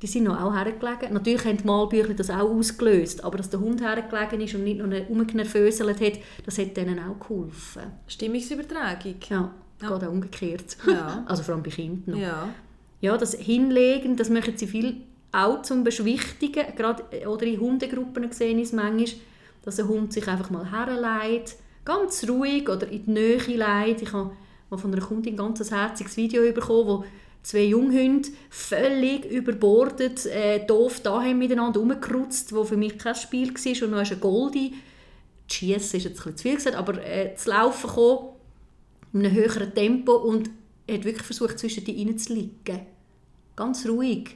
Die 0.01 0.07
sind 0.07 0.23
noch 0.23 0.39
auch 0.41 0.53
hergelegen. 0.55 1.13
Natürlich 1.13 1.43
haben 1.43 1.57
die 1.57 1.65
Malbücher 1.65 2.13
das 2.13 2.29
auch 2.29 2.49
ausgelöst, 2.49 3.23
aber 3.23 3.37
dass 3.37 3.49
der 3.49 3.59
Hund 3.59 3.81
hergelegen 3.81 4.41
ist 4.41 4.55
und 4.55 4.63
nicht 4.63 4.79
noch 4.79 5.09
rumgenervöselt 5.09 5.99
hat, 5.99 6.19
das 6.45 6.57
hat 6.57 6.77
denen 6.77 6.99
auch 6.99 7.19
geholfen. 7.19 7.81
Stimmungsübertragung. 8.07 9.15
Ja, 9.29 9.51
Ja. 9.81 9.97
geht 9.97 10.07
auch 10.07 10.11
umgekehrt. 10.11 10.77
Ja. 10.87 11.23
Also 11.27 11.43
vor 11.43 11.55
allem 11.55 11.63
bei 11.63 11.69
Kindern 11.71 12.15
noch. 12.15 12.21
Ja. 12.21 12.49
Ja, 13.01 13.17
das 13.17 13.33
Hinlegen, 13.33 14.15
das 14.17 14.29
machen 14.29 14.53
sie 14.57 14.67
viel 14.67 14.97
auch 15.31 15.61
zum 15.61 15.83
Beschwichtigen. 15.83 16.65
Gerade, 16.75 17.03
äh, 17.11 17.25
oder 17.27 17.45
in 17.45 17.59
Hundegruppen 17.59 18.31
sehe 18.31 18.55
ich 18.55 18.63
es 18.63 18.73
manchmal, 18.73 19.19
dass 19.63 19.79
ein 19.79 19.87
Hund 19.87 20.13
sich 20.13 20.27
einfach 20.27 20.49
mal 20.49 20.69
herlegt, 20.71 21.55
ganz 21.85 22.27
ruhig 22.27 22.67
oder 22.69 22.87
in 22.89 23.05
die 23.05 23.11
Nähe 23.11 23.37
legt. 23.37 24.01
Ich 24.01 24.13
habe 24.13 24.31
mal 24.69 24.77
von 24.77 24.93
einer 24.93 25.05
Kundin 25.05 25.33
ein 25.33 25.37
ganz 25.37 25.71
herziges 25.71 26.17
Video 26.17 26.41
bekommen, 26.53 26.87
wo 26.87 27.05
zwei 27.43 27.63
Junghunde 27.63 28.29
völlig 28.49 29.25
überbordet, 29.25 30.25
äh, 30.25 30.65
doof 30.65 30.99
da 31.01 31.21
haben 31.21 31.37
miteinander 31.37 31.79
rumgekrutzt, 31.79 32.53
wo 32.53 32.63
für 32.63 32.77
mich 32.77 32.97
kein 32.97 33.15
Spiel 33.15 33.53
war. 33.53 33.85
Und 33.87 33.91
dann 33.93 34.01
ist 34.03 34.11
ein 34.11 34.19
Goldie, 34.19 34.73
die 35.49 35.53
Schiessen 35.53 35.97
ist 35.97 36.03
jetzt 36.03 36.05
ein 36.05 36.13
bisschen 36.33 36.37
zu 36.37 36.43
viel 36.43 36.55
gesagt, 36.55 36.75
aber 36.75 37.03
äh, 37.03 37.35
zu 37.35 37.49
laufen 37.49 37.87
gekommen, 37.87 38.29
in 39.13 39.25
einem 39.25 39.33
höheren 39.35 39.73
Tempo 39.73 40.13
und 40.13 40.49
er 40.85 40.97
hat 40.97 41.05
wirklich 41.05 41.25
versucht, 41.25 41.57
zwischen 41.57 41.83
die 41.85 42.03
reinzuliegen. 42.03 42.81
Ganz 43.55 43.87
ruhig. 43.87 44.35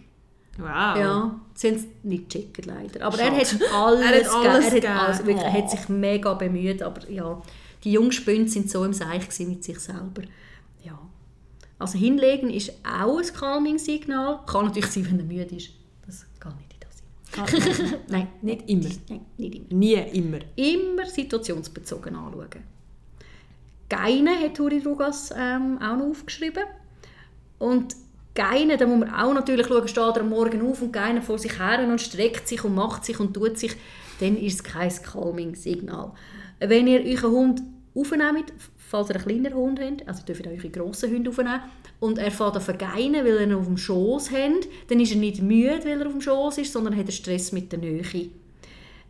Wow. 0.58 0.68
Ja, 0.68 1.40
sie 1.56 1.68
haben 1.70 1.76
es 1.78 1.86
nicht 2.04 2.30
gecheckt 2.30 2.66
leider. 2.66 3.06
Aber 3.06 3.18
Schade. 3.18 3.36
er 3.36 3.42
hat 3.42 3.74
alles, 3.74 4.02
Er 4.02 4.44
hat 4.44 4.46
alles 4.50 4.66
gegeben. 4.70 4.86
Er, 4.86 4.96
hat 4.96 5.08
alles, 5.08 5.26
wirklich, 5.26 5.44
er 5.44 5.50
Oh. 5.50 5.54
hat 5.54 5.70
sich 5.72 5.90
mega 5.90 6.34
bemüht, 6.36 6.82
aber 6.84 7.10
ja, 7.10 7.42
die 7.84 7.92
Jungspünde 7.92 8.50
sind 8.50 8.70
so 8.70 8.84
im 8.84 8.94
Seich 8.94 9.28
mit 9.40 9.64
sich 9.64 9.80
selber. 9.80 10.24
Ja. 10.84 10.98
Also 11.80 11.98
hinlegen 11.98 12.50
ist 12.50 12.72
auch 12.84 13.18
ein 13.18 13.26
Calming-Signal. 13.26 14.40
Kann 14.46 14.66
natürlich 14.66 14.90
sein, 14.90 15.06
wenn 15.10 15.20
er 15.20 15.26
müde 15.26 15.56
ist. 15.56 15.70
Das 16.06 16.26
geht 16.40 16.56
nicht 16.56 16.74
in 16.74 16.80
das 16.80 17.80
Sinn. 17.80 18.00
Nein, 18.08 18.28
Nicht 18.42 18.70
immer. 18.70 18.90
Nein, 19.10 19.22
nicht 19.38 19.56
immer. 19.56 19.80
Nie 19.80 19.94
immer. 19.94 20.40
Immer 20.56 21.06
situationsbezogen 21.06 22.16
anschauen. 22.16 22.64
Geine 23.90 24.40
hat 24.40 24.56
Turi 24.56 24.82
Drugas 24.82 25.32
ähm, 25.36 25.78
auch 25.78 25.98
noch 25.98 26.08
aufgeschrieben. 26.08 26.64
Und 27.60 27.96
Geine, 28.34 28.78
da 28.78 28.88
muss 28.88 29.00
man 29.00 29.14
auch 29.14 29.34
natürlich 29.34 29.68
schauen, 29.68 29.88
steht 29.88 30.04
er 30.04 30.22
am 30.22 30.30
Morgen 30.30 30.68
auf 30.68 30.82
und 30.82 30.92
Geine 30.92 31.22
vor 31.22 31.38
sich 31.38 31.60
her 31.60 31.88
und 31.88 32.02
streckt 32.02 32.48
sich 32.48 32.64
und 32.64 32.74
macht 32.74 33.06
sich 33.06 33.20
und 33.20 33.34
tut 33.34 33.60
sich, 33.60 33.76
dann 34.20 34.38
ist 34.38 34.56
es 34.56 34.64
kein 34.64 34.90
Calming-Signal. 34.90 36.12
Wenn 36.60 36.88
ihr 36.88 37.04
euren 37.06 37.32
Hund 37.32 37.62
aufnehmt, 37.96 38.54
falls 38.78 39.10
ihr 39.10 39.16
einen 39.16 39.26
kleinen 39.26 39.54
Hund 39.54 39.80
habt, 39.80 40.08
also 40.08 40.24
dürft 40.24 40.46
ihr 40.46 40.52
eure 40.52 40.70
grossen 40.70 41.12
Hunde 41.12 41.30
aufnehmen, 41.30 41.62
und 42.00 42.18
er 42.18 42.32
fährt 42.32 42.56
an 42.56 42.62
vergeinen, 42.62 43.26
weil 43.26 43.38
er 43.38 43.44
ihn 43.44 43.54
auf 43.54 43.66
dem 43.66 43.78
Schoß 43.78 44.32
habt, 44.32 44.68
dann 44.90 45.00
ist 45.00 45.12
er 45.12 45.18
nicht 45.18 45.42
müde, 45.42 45.86
weil 45.86 46.02
er 46.02 46.08
auf 46.08 46.14
dem 46.14 46.22
Schoß 46.22 46.58
ist, 46.58 46.74
sondern 46.74 46.98
hat 46.98 47.06
er 47.06 47.12
Stress 47.12 47.52
mit 47.52 47.72
der 47.72 47.80
Nähe. 47.80 48.30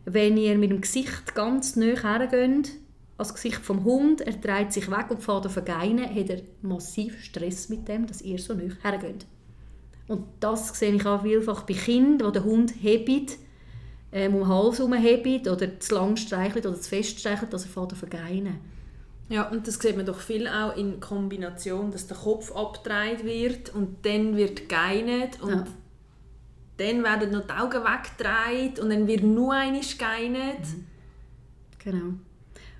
Wenn 0.04 0.36
ihr 0.36 0.56
mit 0.58 0.70
dem 0.70 0.80
Gesicht 0.80 1.34
ganz 1.34 1.76
nahe 1.76 2.00
hergeht, 2.02 2.72
als 3.16 3.34
Gesicht 3.34 3.64
vom 3.64 3.84
Hund, 3.84 4.20
er 4.20 4.34
dreht 4.34 4.72
sich 4.72 4.90
weg 4.90 5.06
und 5.10 5.22
fährt 5.22 5.46
an 5.46 5.52
vergeinen, 5.52 6.14
hat 6.14 6.30
er 6.30 6.42
massiv 6.62 7.22
Stress 7.22 7.68
mit 7.68 7.88
dem, 7.88 8.06
dass 8.06 8.22
ihr 8.22 8.38
so 8.38 8.54
nahe 8.54 8.76
hergeht. 8.82 9.26
Und 10.06 10.24
das 10.40 10.78
sehe 10.78 10.94
ich 10.94 11.06
auch 11.06 11.22
vielfach 11.22 11.62
bei 11.62 11.74
Kindern, 11.74 12.28
wo 12.28 12.30
der 12.30 12.44
Hund 12.44 12.74
hebt, 12.82 13.38
ähm, 14.14 14.34
um 14.34 14.40
den 14.42 14.48
Hals 14.48 14.78
herum 14.78 14.92
hebt 14.94 15.48
oder 15.48 15.78
zu 15.80 15.94
lang 15.94 16.16
streichelt 16.16 16.64
oder 16.64 16.80
zu 16.80 16.88
fest 16.88 17.18
streichelt, 17.18 17.52
dass 17.52 17.64
er 17.64 17.70
fährt 17.70 17.92
an 17.92 17.98
vergeinen. 17.98 18.54
Ja, 19.28 19.48
und 19.48 19.66
das 19.66 19.74
sieht 19.80 19.96
man 19.96 20.06
doch 20.06 20.20
viel 20.20 20.46
auch 20.46 20.76
in 20.76 21.00
Kombination, 21.00 21.90
dass 21.90 22.06
der 22.06 22.16
Kopf 22.16 22.54
abgedreht 22.54 23.24
wird 23.24 23.74
und 23.74 24.06
dann 24.06 24.36
wird 24.36 24.68
geinet 24.68 25.40
und 25.42 25.50
Ja. 25.50 25.66
dann 26.76 27.02
werden 27.02 27.32
noch 27.32 27.46
die 27.46 27.52
Augen 27.52 27.82
weggedreht 27.82 28.78
und 28.78 28.90
dann 28.90 29.06
wird 29.06 29.24
nur 29.24 29.52
einmal 29.54 29.80
geinet. 29.98 30.60
Genau. 31.82 32.14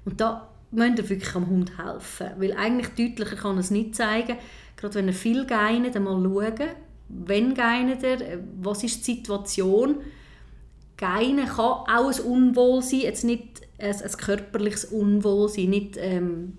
Und 0.05 0.21
da 0.21 0.49
müsst 0.71 0.99
ihr 0.99 1.09
wirklich 1.09 1.35
am 1.35 1.49
Hund 1.49 1.73
helfen. 1.79 2.29
Weil 2.39 2.53
eigentlich 2.53 2.89
deutlicher 2.89 3.37
kann 3.37 3.57
er 3.57 3.61
es 3.61 3.71
nicht 3.71 3.95
zeigen. 3.97 4.37
Gerade 4.77 4.95
wenn 4.97 5.09
er 5.09 5.15
viel 5.15 5.47
geinet, 5.47 5.97
einmal 5.97 6.23
schauen, 6.23 6.69
wenn 7.09 7.55
geinet 7.55 8.03
er, 8.03 8.39
was 8.61 8.85
ist 8.85 9.07
die 9.07 9.15
Situation. 9.17 9.97
Geinen 11.05 11.47
kann 11.47 11.59
auch 11.59 11.87
ein 11.87 12.21
Unwohlsein, 12.21 13.01
jetzt 13.01 13.25
nicht 13.25 13.61
ein, 13.79 13.95
ein 13.95 14.13
körperliches 14.13 14.87
Unwohlsein, 14.87 15.69
nicht 15.69 15.97
ähm, 15.99 16.57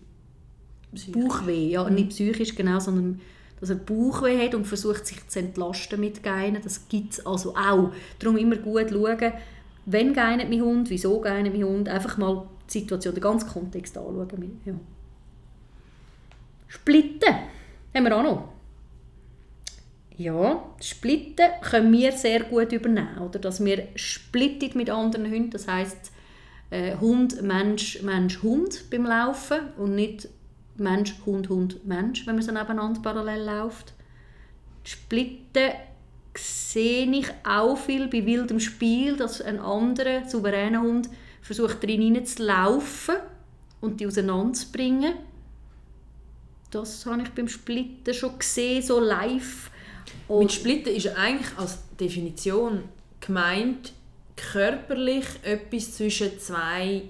Bauchweh, 1.11 1.69
ja, 1.69 1.89
nicht 1.89 2.09
psychisch 2.09 2.53
genau, 2.53 2.79
sondern 2.79 3.21
dass 3.59 3.71
er 3.71 3.77
Bauchweh 3.77 4.45
hat 4.45 4.53
und 4.53 4.67
versucht 4.67 5.07
sich 5.07 5.27
zu 5.27 5.39
entlasten 5.39 5.99
mit 5.99 6.21
Geinen. 6.21 6.61
Das 6.61 6.87
gibt 6.87 7.13
es 7.13 7.25
also 7.25 7.55
auch. 7.55 7.91
Darum 8.19 8.37
immer 8.37 8.57
gut 8.57 8.91
schauen, 8.91 9.33
wenn 9.87 10.13
geinet 10.13 10.49
mein 10.49 10.61
Hund, 10.61 10.89
wieso 10.91 11.19
geinet 11.19 11.53
mein 11.53 11.63
Hund, 11.63 11.89
einfach 11.89 12.17
mal 12.17 12.47
die 12.67 12.79
Situation, 12.79 13.15
den 13.15 13.21
ganzen 13.21 13.49
Kontext 13.49 13.97
anschauen. 13.97 14.59
Ja. 14.65 14.73
Splitten 16.67 17.33
haben 17.95 18.03
wir 18.03 18.15
auch 18.15 18.23
noch. 18.23 18.54
Ja, 20.17 20.63
Splitten 20.81 21.47
können 21.61 21.91
wir 21.91 22.11
sehr 22.13 22.43
gut 22.43 22.71
übernehmen. 22.71 23.17
Oder? 23.19 23.39
Dass 23.39 23.63
wir 23.63 23.87
splitten 23.95 24.77
mit 24.77 24.89
anderen 24.89 25.29
Hunden. 25.29 25.49
Das 25.49 25.67
heisst, 25.67 26.11
äh, 26.69 26.95
Hund, 26.97 27.41
Mensch, 27.41 28.01
Mensch, 28.01 28.41
Hund 28.41 28.89
beim 28.89 29.05
Laufen 29.05 29.59
und 29.77 29.95
nicht 29.95 30.29
Mensch, 30.77 31.15
Hund, 31.25 31.49
Hund, 31.49 31.85
Mensch, 31.85 32.25
wenn 32.25 32.35
man 32.35 32.43
so 32.43 32.51
nebeneinander 32.51 33.01
parallel 33.01 33.45
läuft. 33.45 33.93
Splitten 34.83 35.71
sehe 36.37 37.09
ich 37.11 37.27
auch 37.43 37.77
viel 37.77 38.07
bei 38.07 38.25
wildem 38.25 38.59
Spiel, 38.59 39.15
dass 39.15 39.41
ein 39.41 39.59
anderer 39.59 40.27
souveräner 40.27 40.81
Hund 40.81 41.09
versucht, 41.41 41.83
drin 41.83 42.25
zu 42.25 42.43
laufen 42.43 43.15
und 43.79 43.99
die 43.99 44.07
auseinanderzubringen. 44.07 45.13
Das 46.71 47.05
habe 47.05 47.21
ich 47.21 47.29
beim 47.29 47.47
Splitten 47.47 48.13
schon 48.13 48.37
gesehen, 48.37 48.81
so 48.81 48.99
live. 48.99 49.71
Mit 50.27 50.37
Und 50.37 50.51
Splitten 50.51 50.93
ist 50.93 51.03
ja 51.03 51.13
eigentlich 51.13 51.57
als 51.57 51.79
Definition 51.99 52.83
gemeint, 53.19 53.93
körperlich 54.35 55.25
etwas 55.43 55.95
zwischen 55.95 56.39
zwei 56.39 57.03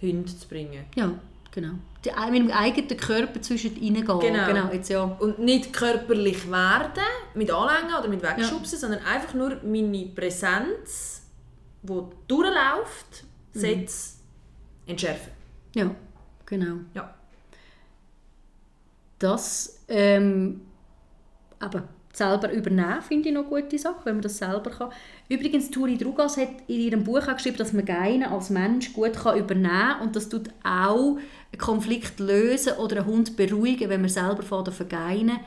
Hunden 0.00 0.26
zu 0.26 0.48
bringen. 0.48 0.84
ja, 0.94 1.12
genau. 1.50 1.74
Die, 2.04 2.10
mit 2.32 2.42
dem 2.42 2.50
eigenen 2.50 2.96
Körper 2.96 3.40
zwischen 3.40 3.80
ihnen 3.80 4.04
gehen. 4.04 4.18
Genau. 4.18 4.46
genau 4.46 4.72
jetzt 4.72 4.90
ja. 4.90 5.04
Und 5.04 5.38
nicht 5.38 5.72
körperlich 5.72 6.50
werden, 6.50 7.04
mit 7.34 7.48
Anlängen 7.52 7.94
oder 7.96 8.08
mit 8.08 8.20
Wegschubsen, 8.20 8.76
sondern 8.76 9.04
einfach 9.04 9.34
nur 9.34 9.60
meine 9.62 10.06
Präsenz, 10.06 11.22
die 11.82 12.00
durchläuft, 12.26 13.24
Sätze 13.52 14.14
entschärfen. 14.86 15.30
Ja, 15.74 15.94
genau. 16.44 16.78
Ja. 16.94 17.14
Das 19.20 19.78
ähm, 19.86 20.62
aber 21.62 21.84
selber 22.12 22.52
übernehmen, 22.52 23.00
finde 23.00 23.28
ich 23.28 23.34
noch 23.34 23.50
eine 23.50 23.62
gute 23.62 23.78
Sache, 23.78 24.00
wenn 24.04 24.16
man 24.16 24.22
das 24.22 24.36
selber 24.36 24.70
kann. 24.70 24.92
Übrigens, 25.28 25.70
Turi 25.70 25.96
Drugas 25.96 26.36
hat 26.36 26.48
in 26.66 26.80
ihrem 26.80 27.04
Buch 27.04 27.26
auch 27.26 27.36
geschrieben, 27.36 27.56
dass 27.56 27.72
man 27.72 27.86
Geinen 27.86 28.24
als 28.24 28.50
Mensch 28.50 28.92
gut 28.92 29.14
kann 29.14 29.38
übernehmen 29.38 29.70
kann 29.70 30.00
und 30.02 30.16
das 30.16 30.28
tut 30.28 30.50
auch 30.62 31.16
einen 31.16 31.58
Konflikt 31.58 32.20
lösen 32.20 32.74
oder 32.74 32.98
einen 32.98 33.06
Hund 33.06 33.36
beruhigen, 33.36 33.88
wenn 33.88 34.02
man 34.02 34.10
selber 34.10 34.42
von 34.42 34.66
vergeinen. 34.70 35.40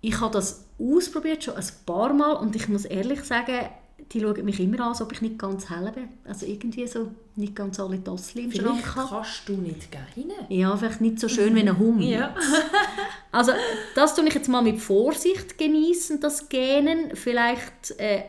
Ich 0.00 0.20
habe 0.20 0.32
das 0.32 0.66
ausprobiert, 0.78 1.42
schon 1.42 1.56
ein 1.56 1.64
paar 1.84 2.12
Mal 2.12 2.34
und 2.34 2.54
ich 2.54 2.68
muss 2.68 2.84
ehrlich 2.84 3.24
sagen, 3.24 3.68
die 4.12 4.20
schauen 4.20 4.44
mich 4.44 4.60
immer 4.60 4.80
an, 4.80 4.88
als 4.88 5.02
ob 5.02 5.12
ich 5.12 5.22
nicht 5.22 5.38
ganz 5.38 5.68
hell 5.68 5.90
bin. 5.92 6.08
Also 6.24 6.46
irgendwie 6.46 6.86
so 6.86 7.08
nicht 7.34 7.54
ganz 7.56 7.78
alle 7.80 8.02
Tassel 8.02 8.44
im 8.44 8.52
Schrank 8.52 8.78
Vielleicht 8.78 8.96
habe. 8.96 9.08
kannst 9.10 9.48
du 9.48 9.52
nicht 9.54 9.90
gerne. 9.90 10.34
Ja, 10.48 10.76
vielleicht 10.76 11.00
nicht 11.00 11.18
so 11.18 11.28
schön 11.28 11.54
wie 11.54 11.60
ein 11.60 11.78
Hund. 11.78 12.02
Ja. 12.02 12.34
Also 13.32 13.52
das 13.94 14.14
tue 14.14 14.26
ich 14.28 14.34
jetzt 14.34 14.48
mal 14.48 14.62
mit 14.62 14.80
Vorsicht 14.80 15.58
genießen, 15.58 16.20
das 16.20 16.48
Gähnen. 16.48 17.14
Vielleicht 17.14 17.90
äh, 17.98 18.22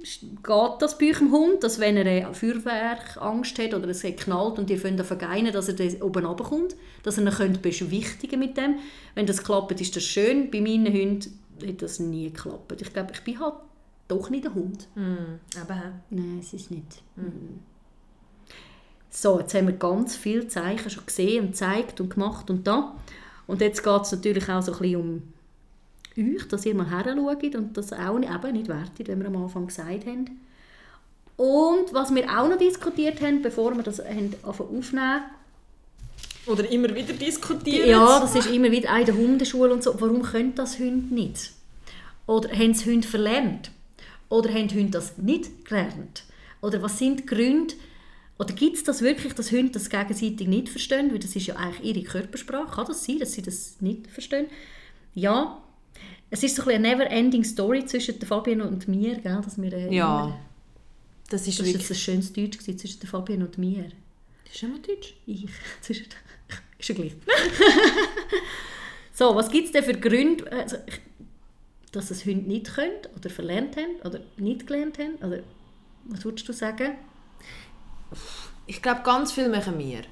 geht 0.00 0.72
das 0.78 0.96
bei 0.96 1.06
eurem 1.12 1.32
Hund, 1.32 1.64
dass 1.64 1.80
wenn 1.80 1.96
er 1.96 2.06
äh, 2.06 2.32
Feuerwerkangst 2.32 3.58
hat 3.58 3.74
oder 3.74 3.88
es 3.88 4.02
knallt 4.02 4.60
und 4.60 4.70
ihr 4.70 4.78
könnt 4.78 5.04
vergeinen, 5.04 5.52
dass 5.52 5.66
er 5.66 5.74
dann 5.74 6.02
oben 6.02 6.24
runterkommt, 6.24 6.76
dass 7.02 7.18
ihr 7.18 7.24
ihn 7.24 7.30
könnt 7.30 7.62
beschwichtigen 7.62 8.38
mit 8.38 8.56
dem. 8.56 8.76
Wenn 9.16 9.26
das 9.26 9.42
klappt, 9.42 9.80
ist 9.80 9.96
das 9.96 10.04
schön. 10.04 10.52
Bei 10.52 10.60
meinen 10.60 10.92
Hunden 10.92 11.40
hat 11.66 11.82
das 11.82 11.98
nie 11.98 12.30
geklappt. 12.30 12.80
Ich 12.80 12.92
glaube, 12.92 13.10
ich 13.12 13.22
bin 13.22 13.40
halt 13.40 13.54
doch 14.08 14.30
nicht 14.30 14.46
ein 14.46 14.54
Hund. 14.54 14.88
Hm, 14.94 15.38
aber 15.60 15.92
Nein, 16.10 16.38
es 16.40 16.52
ist 16.52 16.70
nicht. 16.70 17.02
Mhm. 17.16 17.60
So, 19.10 19.40
jetzt 19.40 19.54
haben 19.54 19.66
wir 19.66 19.74
ganz 19.74 20.16
viele 20.16 20.48
Zeichen 20.48 20.90
schon 20.90 21.06
gesehen 21.06 21.44
und 21.44 21.50
gezeigt 21.52 22.00
und 22.00 22.10
gemacht 22.14 22.50
und 22.50 22.66
da. 22.66 22.94
Und 23.46 23.60
jetzt 23.60 23.82
geht 23.82 24.02
es 24.02 24.12
natürlich 24.12 24.48
auch 24.48 24.62
so 24.62 24.72
ein 24.72 24.78
bisschen 24.78 25.00
um 25.00 25.22
euch, 26.18 26.48
dass 26.48 26.66
ihr 26.66 26.74
mal 26.74 26.90
heranschaut 26.90 27.54
und 27.54 27.76
das 27.76 27.92
auch 27.92 28.18
nicht, 28.18 28.32
eben 28.32 28.52
nicht 28.52 28.68
wertet, 28.68 29.08
wie 29.08 29.18
wir 29.18 29.26
am 29.26 29.36
Anfang 29.36 29.66
gesagt 29.66 30.06
haben. 30.06 30.40
Und 31.36 31.94
was 31.94 32.14
wir 32.14 32.24
auch 32.28 32.48
noch 32.48 32.58
diskutiert 32.58 33.20
haben, 33.22 33.42
bevor 33.42 33.74
wir 33.76 33.82
das 33.84 34.00
haben 34.00 34.34
aufnehmen, 34.42 35.22
Oder 36.46 36.70
immer 36.70 36.94
wieder 36.94 37.12
diskutieren. 37.12 37.88
ja, 37.88 38.20
das 38.20 38.34
ist 38.34 38.50
immer 38.50 38.70
wieder 38.70 38.96
in 38.98 39.06
der 39.06 39.14
Hundeschule 39.16 39.72
und 39.72 39.82
so. 39.82 40.00
Warum 40.00 40.22
können 40.22 40.54
das 40.54 40.78
Hunde 40.78 41.14
nicht? 41.14 41.52
Oder 42.26 42.50
haben 42.50 42.72
es 42.72 42.84
Hunde 42.84 43.06
verlernt? 43.06 43.70
Oder 44.28 44.52
haben 44.52 44.68
Hunde 44.70 44.90
das 44.90 45.16
nicht 45.18 45.64
gelernt? 45.64 46.24
Oder 46.60 46.82
was 46.82 46.98
sind 46.98 47.20
die 47.20 47.26
Gründe? 47.26 47.74
Oder 48.38 48.54
gibt 48.54 48.76
es 48.76 48.84
das 48.84 49.02
wirklich, 49.02 49.32
dass 49.34 49.50
Hunde 49.50 49.72
das 49.72 49.88
gegenseitig 49.90 50.46
nicht 50.46 50.68
verstehen? 50.68 51.10
Weil 51.10 51.18
das 51.18 51.34
ist 51.34 51.46
ja 51.46 51.56
eigentlich 51.56 51.96
ihre 51.96 52.04
Körpersprache. 52.06 52.74
Kann 52.74 52.86
das 52.86 53.04
sein, 53.04 53.18
dass 53.18 53.32
sie 53.32 53.42
das 53.42 53.80
nicht 53.80 54.06
verstehen? 54.08 54.46
Ja. 55.14 55.60
Es 56.30 56.42
ist 56.42 56.56
so 56.56 56.62
ein 56.62 56.84
eine 56.84 56.88
never-ending 56.96 57.42
Story 57.42 57.84
zwischen 57.86 58.20
Fabian 58.20 58.60
und 58.60 58.86
mir, 58.86 59.16
gell? 59.18 59.40
Dass 59.42 59.60
wir, 59.60 59.72
äh, 59.72 59.94
Ja. 59.94 60.24
immer- 60.26 60.38
Das 61.30 61.46
ist 61.46 61.58
Das 61.58 61.60
war 61.60 61.66
wirklich... 61.66 61.82
jetzt 61.88 61.90
ein 61.90 61.96
schönes 62.00 62.32
Deutsch 62.32 62.58
gewesen, 62.58 62.78
zwischen 62.78 63.06
Fabian 63.06 63.42
und 63.42 63.58
mir. 63.58 63.84
Das 64.44 64.54
ist 64.54 64.62
immer 64.62 64.78
Deutsch. 64.78 65.14
Ich. 65.26 65.46
Zwischen- 65.80 66.06
ist 66.78 66.88
ja 66.88 66.94
gleich. 66.94 67.12
so, 69.14 69.34
was 69.34 69.50
gibt 69.50 69.66
es 69.66 69.72
denn 69.72 69.84
für 69.84 69.94
Gründe, 69.94 70.50
also, 70.52 70.76
ich- 70.86 71.00
dass 71.92 72.10
es 72.10 72.24
Hunde 72.24 72.48
nicht 72.48 72.74
können 72.74 72.92
oder 73.16 73.30
verlernt 73.30 73.76
haben 73.76 73.96
oder 74.04 74.20
nicht 74.36 74.66
gelernt 74.66 74.98
haben? 74.98 75.16
Oder 75.16 75.42
was 76.04 76.24
würdest 76.24 76.48
du 76.48 76.52
sagen? 76.52 76.96
Ich 78.66 78.82
glaube, 78.82 79.02
ganz 79.02 79.32
viel 79.32 79.48
machen 79.48 79.78
wir. 79.78 80.02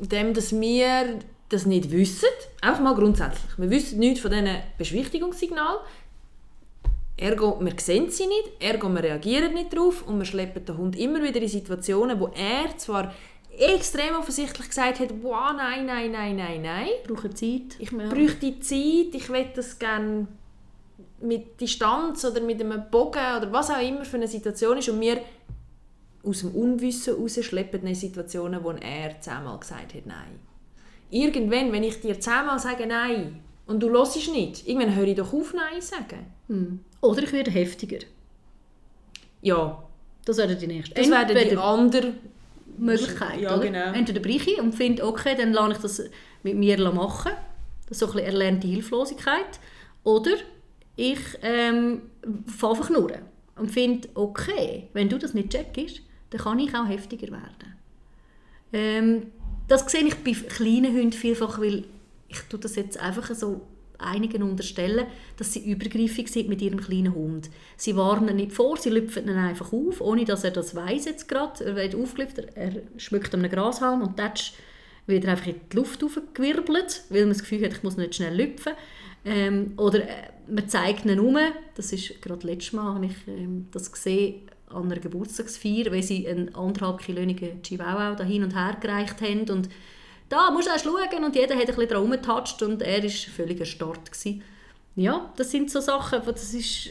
Indem, 0.00 0.34
dass 0.34 0.52
wir 0.58 1.18
das 1.48 1.66
nicht 1.66 1.90
wissen. 1.90 2.28
Einfach 2.60 2.80
mal 2.82 2.94
grundsätzlich. 2.94 3.58
Wir 3.58 3.70
wissen 3.70 3.98
nichts 3.98 4.20
von 4.20 4.30
diesen 4.30 4.48
Beschwichtigungssignalen. 4.78 5.80
Ergo, 7.16 7.58
wir 7.60 7.72
sehen 7.78 8.10
sie 8.10 8.26
nicht, 8.26 8.50
ergo, 8.58 8.88
wir 8.88 9.04
reagieren 9.04 9.54
nicht 9.54 9.72
darauf 9.72 10.02
und 10.06 10.18
wir 10.18 10.24
schleppen 10.24 10.64
den 10.64 10.76
Hund 10.76 10.96
immer 10.96 11.22
wieder 11.22 11.40
in 11.40 11.46
Situationen, 11.48 12.18
wo 12.18 12.26
er 12.34 12.76
zwar 12.76 13.14
extrem 13.56 14.16
offensichtlich 14.16 14.66
gesagt 14.68 14.98
hat, 14.98 15.10
wow, 15.22 15.52
nein, 15.56 15.86
nein, 15.86 16.10
nein, 16.10 16.34
nein, 16.34 16.62
nein. 16.62 16.88
Ich 17.00 17.08
brauche 17.08 17.30
Zeit. 17.30 17.76
Ich 17.78 17.92
Ja. 17.92 18.08
bräuchte 18.08 18.58
Zeit, 18.58 19.14
ich 19.14 19.28
möchte 19.28 19.52
das 19.56 19.78
gerne 19.78 20.26
mit 21.24 21.60
Distanz 21.60 22.24
oder 22.24 22.40
mit 22.40 22.60
einem 22.60 22.84
Bogen 22.90 23.36
oder 23.36 23.50
was 23.50 23.70
auch 23.70 23.80
immer 23.80 24.04
für 24.04 24.16
eine 24.16 24.28
Situation 24.28 24.78
ist 24.78 24.88
und 24.88 24.98
mir 24.98 25.20
aus 26.22 26.40
dem 26.40 26.52
Unwissen 26.52 27.14
heraus 27.14 27.38
schleppen 27.42 27.86
in 27.86 27.94
Situationen, 27.94 28.62
wo 28.62 28.70
er 28.70 29.20
zehnmal 29.20 29.58
gesagt 29.58 29.94
hat, 29.94 30.06
nein. 30.06 30.38
Irgendwann, 31.10 31.72
wenn 31.72 31.82
ich 31.82 32.00
dir 32.00 32.18
zehnmal 32.18 32.58
sage 32.58 32.86
nein 32.86 33.40
und 33.66 33.82
du 33.82 33.90
hörst 33.90 34.16
nicht, 34.32 34.66
irgendwann 34.66 34.94
höre 34.94 35.08
ich 35.08 35.16
doch 35.16 35.32
auf, 35.32 35.54
nein 35.54 35.80
sagen. 35.80 36.26
Hm. 36.48 36.80
Oder 37.00 37.22
ich 37.22 37.32
werde 37.32 37.50
heftiger. 37.50 37.98
Ja, 39.42 39.82
Das 40.24 40.38
wäre 40.38 40.56
die 40.56 40.66
nächste. 40.66 40.94
das 40.94 41.10
wäre 41.10 41.34
die 41.34 41.56
andere 41.56 42.14
Möglichkeit. 42.78 43.40
Ja, 43.40 43.54
oder? 43.54 43.62
genau. 43.64 43.92
Entweder 43.92 44.20
breche 44.20 44.52
ich 44.52 44.60
und 44.60 44.74
finde, 44.74 45.06
okay, 45.06 45.34
dann 45.36 45.52
lasse 45.52 45.72
ich 45.72 45.78
das 45.78 46.02
mit 46.42 46.56
mir 46.56 46.78
machen. 46.90 47.32
Das 47.86 47.92
ist 47.92 47.98
so 48.00 48.06
ein 48.06 48.12
bisschen 48.12 48.26
erlernte 48.26 48.66
Hilflosigkeit. 48.66 49.60
Oder 50.02 50.32
ich 50.96 51.18
ähm, 51.42 52.02
fange 52.46 52.72
einfach 52.72 52.90
nur 52.90 53.12
und 53.56 53.70
finde, 53.70 54.08
okay, 54.14 54.88
wenn 54.92 55.08
du 55.08 55.18
das 55.18 55.34
nicht 55.34 55.50
checkst, 55.50 56.02
dann 56.30 56.40
kann 56.40 56.58
ich 56.58 56.74
auch 56.74 56.88
heftiger 56.88 57.30
werden. 57.32 57.74
Ähm, 58.72 59.22
das 59.68 59.90
sehe 59.90 60.04
ich 60.04 60.16
bei 60.16 60.32
kleinen 60.32 60.94
Hunden 60.94 61.12
vielfach, 61.12 61.58
weil 61.58 61.84
ich 62.28 62.40
tue 62.48 62.58
das 62.58 62.76
jetzt 62.76 62.98
einfach 62.98 63.32
so 63.34 63.62
einigen 63.98 64.42
unterstellen, 64.42 65.06
dass 65.36 65.52
sie 65.52 65.70
übergriffig 65.70 66.28
sind 66.28 66.48
mit 66.48 66.60
ihrem 66.60 66.80
kleinen 66.80 67.14
Hund. 67.14 67.50
Sie 67.76 67.96
warnen 67.96 68.36
nicht 68.36 68.52
vor, 68.52 68.76
sie 68.76 68.90
lüpfen 68.90 69.28
ihn 69.28 69.36
einfach 69.36 69.72
auf, 69.72 70.00
ohne 70.00 70.24
dass 70.24 70.44
er 70.44 70.50
das 70.50 70.74
weiß 70.74 71.04
jetzt 71.06 71.28
gerade. 71.28 71.64
Er 71.64 71.76
wird 71.76 71.94
aufgelüpft, 71.94 72.38
er, 72.38 72.82
schmückt 72.96 73.34
einem 73.34 73.50
Grashalm 73.50 74.02
und 74.02 74.18
dann 74.18 74.32
wird 75.06 75.24
er 75.24 75.32
einfach 75.32 75.46
in 75.46 75.60
die 75.70 75.76
Luft 75.76 76.02
aufgewirbelt, 76.02 77.04
weil 77.08 77.20
man 77.20 77.30
das 77.30 77.40
Gefühl 77.40 77.64
hat, 77.64 77.72
ich 77.72 77.82
muss 77.82 77.96
nicht 77.96 78.16
schnell 78.16 78.36
lüpfen. 78.36 78.72
Ähm, 79.24 79.72
oder 79.76 80.02
äh, 80.02 80.33
man 80.48 80.68
zeigt 80.68 81.04
ihn 81.06 81.20
um. 81.20 81.38
Das 81.74 81.92
ist 81.92 82.20
gerade 82.22 82.46
letztes 82.46 82.72
Mal, 82.72 82.94
habe 82.94 83.06
ich 83.06 83.14
ähm, 83.26 83.68
das 83.72 83.90
gesehen, 83.90 84.42
an 84.68 84.84
einer 84.90 85.00
Geburtstagsfeier, 85.00 85.92
weil 85.92 86.02
sie 86.02 86.26
einen 86.26 86.54
anderthalb 86.54 86.98
kilonigen 86.98 87.62
Chihuahua 87.62 88.14
da 88.14 88.24
hin 88.24 88.42
und 88.42 88.54
her 88.54 88.76
gereicht 88.80 89.20
haben 89.20 89.48
und 89.50 89.68
da 90.28 90.50
musst 90.50 90.66
du 90.66 90.72
erst 90.72 90.84
schauen 90.84 91.24
und 91.24 91.36
jeder 91.36 91.54
hat 91.54 91.60
ein 91.62 91.66
bisschen 91.66 91.88
dran 91.88 92.00
rumgetatscht 92.00 92.62
und 92.62 92.82
er 92.82 93.02
war 93.02 93.10
völlig 93.10 93.60
erstarrt. 93.60 94.10
Gewesen. 94.10 94.42
Ja, 94.96 95.32
das 95.36 95.50
sind 95.50 95.70
so 95.70 95.80
Sachen, 95.80 96.20
das 96.24 96.54
ist, 96.54 96.90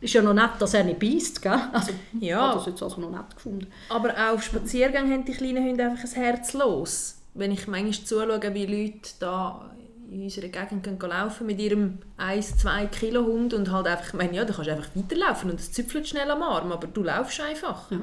ist 0.00 0.14
ja 0.14 0.22
noch 0.22 0.32
nett, 0.32 0.52
dass 0.60 0.74
er 0.74 0.84
nicht 0.84 1.00
beißt, 1.00 1.42
gell? 1.42 1.58
Also, 1.72 1.92
ich 2.20 2.28
Ja. 2.28 2.40
habe 2.40 2.58
das 2.58 2.66
jetzt 2.66 2.82
also 2.82 3.00
noch 3.00 3.10
nett 3.10 3.34
gefunden. 3.34 3.66
Aber 3.88 4.10
auch 4.12 4.34
auf 4.34 4.42
Spaziergängen 4.42 5.12
haben 5.12 5.24
die 5.24 5.32
kleinen 5.32 5.64
Hunde 5.64 5.84
einfach 5.84 6.04
ein 6.04 6.10
Herz 6.22 6.52
los. 6.54 7.16
Wenn 7.34 7.52
ich 7.52 7.66
manchmal 7.66 7.92
zuschaue, 7.92 8.54
wie 8.54 8.66
Leute 8.66 9.10
da 9.18 9.70
in 10.10 10.22
unserer 10.22 10.48
Gegend 10.48 10.84
gehen 10.84 10.98
laufen 11.00 11.46
mit 11.46 11.60
ihrem 11.60 11.98
1-2 12.18 12.86
Kilo 12.88 13.24
Hund 13.24 13.52
und 13.54 13.70
halt 13.70 13.86
einfach, 13.86 14.08
ich 14.08 14.14
meine, 14.14 14.34
ja, 14.34 14.44
du 14.44 14.52
kannst 14.52 14.70
einfach 14.70 14.90
weiterlaufen 14.94 15.50
und 15.50 15.60
es 15.60 15.72
züpfelt 15.72 16.08
schnell 16.08 16.30
am 16.30 16.42
Arm, 16.42 16.72
aber 16.72 16.86
du 16.86 17.02
laufst 17.02 17.40
einfach. 17.40 17.90
Ja. 17.90 18.00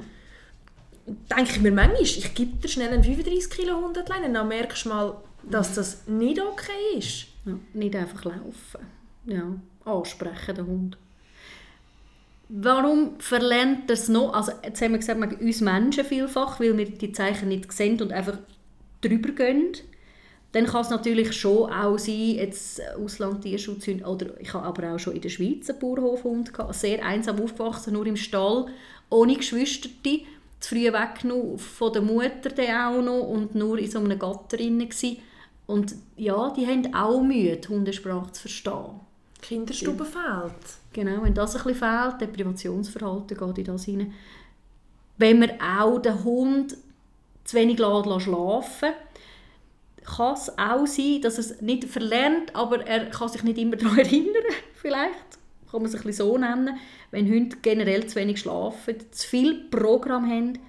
Denke 1.36 1.52
ich 1.52 1.62
mir 1.62 1.72
manchmal, 1.72 2.02
ich 2.02 2.34
gebe 2.34 2.58
dir 2.58 2.68
schnell 2.68 2.90
einen 2.90 3.04
35 3.04 3.50
Kilo 3.50 3.78
Hund 3.82 3.98
alleine, 3.98 4.32
dann 4.32 4.48
merkst 4.48 4.86
du 4.86 4.90
mal, 4.90 5.18
dass 5.44 5.74
das 5.74 6.08
nicht 6.08 6.40
okay 6.40 6.98
ist. 6.98 7.28
Ja, 7.46 7.58
nicht 7.74 7.96
einfach 7.96 8.24
laufen. 8.26 8.80
Ja, 9.26 9.56
ansprechen, 9.86 10.56
der 10.56 10.66
Hund. 10.66 10.98
Warum 12.50 13.20
verlernt 13.20 13.90
er 13.90 13.96
es 13.96 14.08
noch? 14.08 14.34
Also, 14.34 14.52
jetzt 14.64 14.82
haben 14.82 14.92
wir 14.92 15.00
gesagt, 15.00 15.20
wir 15.20 15.42
uns 15.42 15.62
Menschen 15.62 16.06
vielfach, 16.06 16.60
weil 16.60 16.78
wir 16.78 16.86
die 16.86 17.12
Zeichen 17.12 17.50
nicht 17.50 17.72
sehen 17.72 18.00
und 18.02 18.14
einfach 18.14 18.38
drüber 19.02 19.30
gehen. 19.30 19.74
Dann 20.56 20.68
kann 20.68 20.84
es 20.84 20.90
natürlich 20.90 21.34
schon 21.34 21.70
auch 21.70 22.00
sein, 22.00 22.36
jetzt 22.36 22.82
Auslandtierschutz, 22.96 23.90
oder 23.90 24.40
ich 24.40 24.54
habe 24.54 24.66
aber 24.66 24.94
auch 24.94 24.98
schon 24.98 25.14
in 25.14 25.22
der 25.22 25.28
Schweiz 25.28 25.70
einen 25.70 25.80
Bauernhofhund 25.80 26.54
gehabt, 26.54 26.76
sehr 26.76 27.06
einsam 27.06 27.42
aufgewachsen, 27.42 27.92
nur 27.92 28.06
im 28.06 28.16
Stall, 28.16 28.68
ohne 29.10 29.36
Geschwister, 29.36 29.90
zu 30.62 30.70
früh 30.70 30.86
weggenommen 30.94 31.58
von 31.58 31.92
der 31.92 32.02
Mutter 32.04 32.52
dann 32.56 32.96
auch 32.96 33.02
noch 33.02 33.28
und 33.28 33.54
nur 33.54 33.78
in 33.78 33.92
so 33.92 34.00
einem 34.00 34.18
Gatter 34.18 34.56
drin 34.56 34.88
gsi. 34.88 35.20
Und 35.66 35.94
ja, 36.16 36.50
die 36.52 36.66
haben 36.66 36.96
auch 36.96 37.22
Mühe, 37.22 37.58
die 37.58 37.68
Hundesprache 37.68 38.32
zu 38.32 38.44
verstehen. 38.44 39.02
Kinderstube 39.42 40.06
fehlt. 40.06 40.54
Genau, 40.94 41.22
wenn 41.22 41.34
das 41.34 41.58
ein 41.58 41.64
bisschen 41.64 41.80
fehlt, 41.80 42.22
Deprivationsverhalten 42.22 43.38
geht 43.38 43.58
in 43.58 43.66
das 43.66 43.84
hinein. 43.84 44.14
Wenn 45.18 45.40
man 45.40 45.52
auch 45.60 46.00
den 46.00 46.24
Hund 46.24 46.78
zu 47.44 47.58
wenig 47.58 47.78
lässt 47.78 48.22
schlafen 48.22 48.94
kann 50.06 50.34
es 50.36 50.58
auch 50.58 50.86
sein, 50.86 51.22
dass 51.22 51.36
er 51.36 51.40
es 51.40 51.62
nicht 51.62 51.86
verlernt, 51.86 52.56
aber 52.56 52.86
er 52.86 53.10
kann 53.10 53.30
sich 53.30 53.44
nicht 53.44 53.58
immer 53.58 53.76
daran 53.76 54.00
erinnern, 54.00 54.44
vielleicht. 54.76 55.40
Kann 55.70 55.82
man 55.82 55.86
es 55.86 55.96
ein 55.96 56.04
bisschen 56.04 56.28
so 56.28 56.38
nennen. 56.38 56.78
Wenn 57.12 57.28
Hunde 57.28 57.58
generell 57.62 58.06
zu 58.08 58.16
wenig 58.16 58.40
schlafen, 58.40 58.96
zu 59.12 59.28
viel 59.28 59.68
Programm 59.70 60.30
haben 60.30 60.60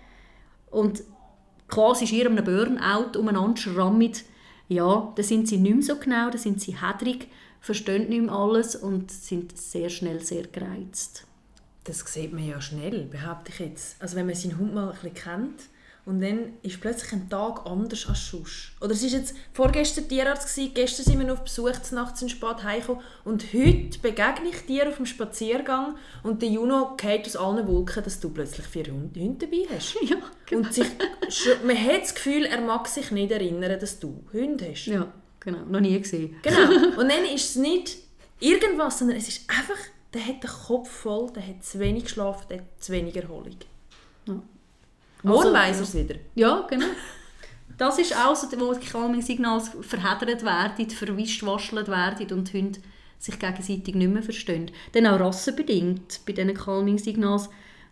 und 0.71 1.03
quasi 1.69 2.05
in 2.07 2.21
ihrem 2.21 2.45
Burnout 2.45 3.19
umeinander 3.19 3.61
schrammen, 3.61 4.13
ja, 4.69 5.13
dann 5.15 5.25
sind 5.25 5.49
sie 5.49 5.59
nicht 5.59 5.75
mehr 5.75 5.83
so 5.83 5.97
genau, 5.97 6.31
dann 6.31 6.41
sind 6.41 6.61
sie 6.61 6.81
hedrig, 6.81 7.29
verstehen 7.61 8.09
nicht 8.09 8.23
mehr 8.23 8.33
alles 8.33 8.75
und 8.75 9.11
sind 9.11 9.57
sehr 9.57 9.91
schnell 9.91 10.21
sehr 10.21 10.47
gereizt. 10.47 11.27
Das 11.85 12.01
sieht 12.01 12.33
man 12.33 12.45
ja 12.45 12.61
schnell, 12.61 13.05
behaupte 13.05 13.53
ich 13.53 13.61
jetzt. 13.61 14.03
Also 14.03 14.17
wenn 14.17 14.27
man 14.27 14.35
seinen 14.35 14.59
Hund 14.59 14.75
mal 14.75 14.89
ein 14.89 14.93
bisschen 14.95 15.15
kennt 15.15 15.63
und 16.07 16.23
dann 16.23 16.55
ist 16.63 16.81
plötzlich 16.81 17.13
ein 17.13 17.29
Tag 17.29 17.67
anders 17.67 18.09
als 18.09 18.31
sonst. 18.31 18.73
Oder 18.81 18.93
es 18.93 19.03
war 19.03 19.11
jetzt 19.11 19.35
vorgestern 19.53 20.09
Tierarzt, 20.09 20.55
gewesen, 20.55 20.73
gestern 20.73 21.05
sind 21.05 21.19
wir 21.19 21.27
noch 21.27 21.35
auf 21.35 21.45
Besuch, 21.45 21.73
nachts 21.91 22.23
in 22.23 22.29
Spät 22.31 22.63
heimgekommen 22.63 23.03
und 23.25 23.53
heute 23.53 23.99
begegne 24.01 24.49
ich 24.51 24.65
dir 24.67 24.89
auf 24.89 24.97
dem 24.97 25.07
Spaziergang 25.07 25.97
und 26.23 26.41
der 26.41 26.49
Juno 26.49 26.97
geht 26.97 27.27
aus 27.27 27.37
allen 27.37 27.67
Wolken, 27.69 28.03
dass 28.03 28.21
du 28.21 28.31
plötzlich 28.31 28.67
vier 28.67 28.87
Hunde, 28.87 29.21
Hunde 29.21 29.47
dabei 29.47 29.67
hast. 29.75 29.97
Ja, 30.07 30.17
Und 30.57 30.73
sich, 30.73 30.87
man 31.65 31.77
hat 31.77 32.03
das 32.03 32.15
Gefühl, 32.15 32.45
er 32.45 32.61
mag 32.61 32.87
sich 32.87 33.11
nicht 33.11 33.33
erinnern, 33.33 33.79
dass 33.79 33.99
du 33.99 34.25
Hunde 34.33 34.71
hast. 34.71 34.87
ja 34.87 35.13
genau. 35.47 35.65
Noch 35.65 35.81
nie 35.81 35.99
gesehen. 35.99 36.37
Genau. 36.43 36.97
Und 37.01 37.09
dann 37.09 37.25
ist 37.25 37.51
es 37.51 37.57
nicht 37.57 37.97
irgendwas, 38.41 38.99
sondern 38.99 39.17
es 39.17 39.29
ist 39.29 39.49
einfach, 39.49 39.79
der 40.13 40.27
hat 40.27 40.43
den 40.43 40.51
Kopf 40.51 40.91
voll, 40.91 41.33
der 41.35 41.47
hat 41.47 41.65
zu 41.65 41.79
wenig 41.79 42.05
geschlafen, 42.05 42.47
der 42.51 42.59
hat 42.59 42.67
zu 42.79 42.93
wenig 42.93 43.17
Erholung. 43.17 43.57
Morgen 45.27 45.49
Also, 45.49 45.53
weiss 45.55 45.77
er 45.79 45.83
es 45.83 45.95
wieder. 45.95 46.15
Ja, 46.35 46.67
genau. 46.69 46.87
Das 47.79 47.99
ist 47.99 48.17
auch 48.17 48.35
so, 48.35 48.47
wo 48.59 48.73
die 48.73 48.87
Calming-Signale 48.87 49.63
verheddert 49.83 50.43
werden, 50.45 50.89
verwischt, 50.89 51.45
waschelt 51.45 51.89
werden 51.89 52.33
und 52.33 52.51
die 52.51 52.59
Hunde 52.59 52.81
sich 53.19 53.39
gegenseitig 53.39 53.95
nicht 53.95 54.11
mehr 54.11 54.23
verstehen. 54.23 54.71
Dann 54.93 55.07
auch 55.07 55.21
rassenbedingt 55.21 56.21
bei 56.25 56.33
diesen 56.33 56.55
Calming-Signalen, 56.55 57.49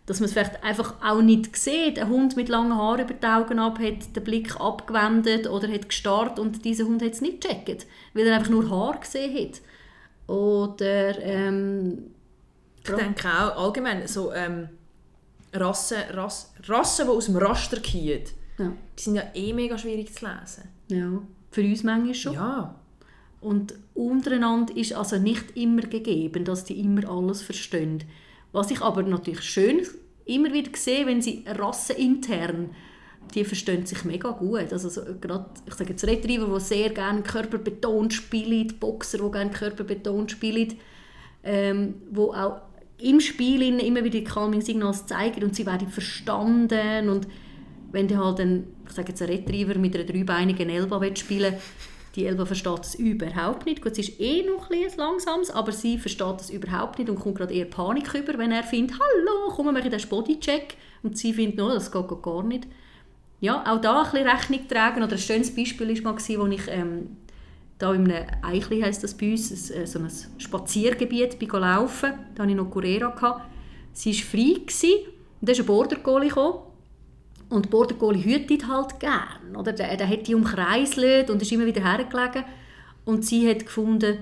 dass 0.07 0.19
man 0.19 0.25
es 0.25 0.33
vielleicht 0.33 0.63
einfach 0.63 0.95
auch 1.03 1.21
nicht 1.21 1.55
sieht. 1.55 1.99
Ein 1.99 2.09
Hund 2.09 2.35
mit 2.35 2.49
langen 2.49 2.75
Haaren 2.75 3.01
über 3.01 3.13
die 3.13 3.27
Augen 3.27 3.59
ab 3.59 3.77
hat 3.77 4.15
den 4.15 4.23
Blick 4.23 4.59
abgewendet 4.59 5.47
oder 5.47 5.67
hat 5.67 5.89
gestarrt 5.89 6.39
und 6.39 6.65
dieser 6.65 6.85
Hund 6.85 7.03
hat 7.03 7.13
es 7.13 7.21
nicht 7.21 7.41
gecheckt, 7.41 7.85
weil 8.15 8.25
er 8.25 8.37
einfach 8.37 8.49
nur 8.49 8.69
Haar 8.69 8.99
gesehen 8.99 9.35
hat. 9.35 9.61
Oder 10.27 11.21
ähm, 11.21 12.11
Ich 12.83 12.91
denke 12.91 13.27
auch 13.27 13.65
allgemein, 13.65 14.07
so 14.07 14.33
ähm, 14.33 14.69
Rassen, 15.55 15.97
Rass, 16.11 16.53
Rassen, 16.67 17.05
die 17.05 17.11
aus 17.11 17.25
dem 17.25 17.37
Raster 17.37 17.77
fallen, 17.77 18.23
ja, 18.57 18.71
die 18.97 19.01
sind 19.01 19.15
ja 19.15 19.23
eh 19.33 19.53
mega 19.53 19.77
schwierig 19.77 20.13
zu 20.13 20.25
lesen. 20.25 20.69
ja, 20.87 21.21
für 21.51 21.61
uns 21.61 21.83
manchmal 21.83 22.13
schon. 22.13 22.33
Ja. 22.33 22.75
Und 23.41 23.75
untereinander 23.93 24.75
ist 24.75 24.93
also 24.93 25.17
nicht 25.17 25.55
immer 25.55 25.81
gegeben, 25.81 26.45
dass 26.45 26.63
die 26.63 26.79
immer 26.79 27.07
alles 27.09 27.41
verstehen. 27.41 28.03
Was 28.51 28.71
ich 28.71 28.81
aber 28.81 29.03
natürlich 29.03 29.41
schön 29.41 29.81
immer 30.25 30.51
wieder 30.51 30.71
sehe, 30.75 31.05
wenn 31.05 31.21
sie 31.21 31.45
rassenintern, 31.45 32.71
die 33.33 33.43
verstehen 33.43 33.85
sich 33.85 34.03
mega 34.03 34.31
gut. 34.31 34.71
Also 34.71 34.89
so, 34.89 35.01
gerade, 35.19 35.45
ich 35.67 35.73
sage 35.73 35.91
jetzt 35.91 36.05
Retriever, 36.05 36.53
die 36.53 36.63
sehr 36.63 36.89
gerne 36.89 37.21
körperbetont 37.21 38.13
spielen, 38.13 38.73
Boxer, 38.79 39.19
die 39.19 39.31
gerne 39.31 39.51
körperbetont 39.51 40.31
spielen, 40.31 40.75
ähm, 41.43 41.95
wo 42.11 42.33
auch 42.33 42.61
im 42.97 43.19
Spiel 43.19 43.61
ihnen 43.61 43.79
immer 43.79 44.03
wieder 44.03 44.19
die 44.19 44.23
Calming 44.23 44.61
Signals 44.61 45.05
zeigen 45.05 45.43
und 45.43 45.55
sie 45.55 45.65
werden 45.65 45.89
verstanden 45.89 47.09
und 47.09 47.27
wenn 47.91 48.07
du 48.07 48.17
halt 48.17 48.39
ein, 48.39 48.67
ich 48.87 48.93
sage 48.93 49.09
jetzt 49.09 49.21
ein 49.21 49.29
Retriever 49.29 49.77
mit 49.77 49.95
einer 49.95 50.05
dreibeinigen 50.05 50.69
Elba 50.69 50.99
willst 51.01 51.19
spielen 51.19 51.55
die 52.15 52.25
Elba 52.25 52.45
versteht 52.45 52.79
das 52.79 52.95
überhaupt 52.95 53.65
nicht. 53.65 53.81
Gut, 53.81 53.95
sie 53.95 54.01
ist 54.01 54.19
eh 54.19 54.43
noch 54.43 54.69
ein 54.69 54.97
langsames, 54.97 55.51
aber 55.51 55.71
sie 55.71 55.97
versteht 55.97 56.39
das 56.39 56.49
überhaupt 56.49 56.97
nicht 56.97 57.09
und 57.09 57.19
kommt 57.19 57.37
gerade 57.37 57.53
eher 57.53 57.65
Panik 57.65 58.13
über, 58.13 58.37
wenn 58.37 58.51
er 58.51 58.63
findet, 58.63 58.97
hallo, 58.97 59.53
komm, 59.53 59.65
wir 59.67 59.73
machen 59.73 59.91
den 59.91 60.09
Bodycheck. 60.09 60.77
Und 61.03 61.17
sie 61.17 61.33
findet, 61.33 61.57
no, 61.57 61.69
das 61.69 61.91
geht 61.91 62.21
gar 62.21 62.43
nicht. 62.43 62.67
Ja, 63.41 63.63
auch 63.67 63.81
da 63.81 64.01
ein 64.03 64.11
bisschen 64.11 64.27
Rechnung 64.27 64.67
tragen. 64.67 65.03
Oder 65.03 65.13
ein 65.13 65.17
schönes 65.19 65.53
Beispiel 65.53 66.03
war 66.03 66.13
mal, 66.13 66.19
wo 66.19 66.47
ich 66.47 66.67
ähm, 66.69 67.17
da 67.77 67.93
in 67.93 68.09
einem 68.09 68.25
Eichli 68.41 68.81
heisst 68.81 69.03
das 69.03 69.15
bei 69.15 69.31
uns, 69.31 69.69
äh, 69.69 69.85
so 69.85 69.99
ein 69.99 70.09
Spaziergebiet 70.37 71.37
bin 71.39 71.49
laufen. 71.49 72.13
Da 72.33 72.43
hatte 72.43 72.51
ich 72.51 72.57
noch 72.57 72.69
Curera. 72.69 73.41
Sie 73.91 74.13
war 74.13 74.23
frei 74.23 74.59
gewesen, 74.59 75.07
und 75.41 75.49
da 75.49 75.51
ist 75.51 75.59
ein 75.59 75.65
Border 75.65 75.97
Collie 75.97 76.29
gekommen. 76.29 76.59
Und 77.49 77.69
Border 77.69 77.95
Collie 77.95 78.23
hütet 78.23 78.67
halt 78.67 78.99
gern. 78.99 79.55
Oder? 79.55 79.73
Der, 79.73 79.95
der 79.95 80.09
hat 80.09 80.27
die 80.27 80.35
umkreiselt 80.35 81.29
und 81.29 81.41
ist 81.41 81.51
immer 81.51 81.65
wieder 81.65 81.83
hergelegen. 81.83 82.43
Und 83.05 83.25
sie 83.25 83.47
hat 83.49 83.65
gefunden, 83.65 84.19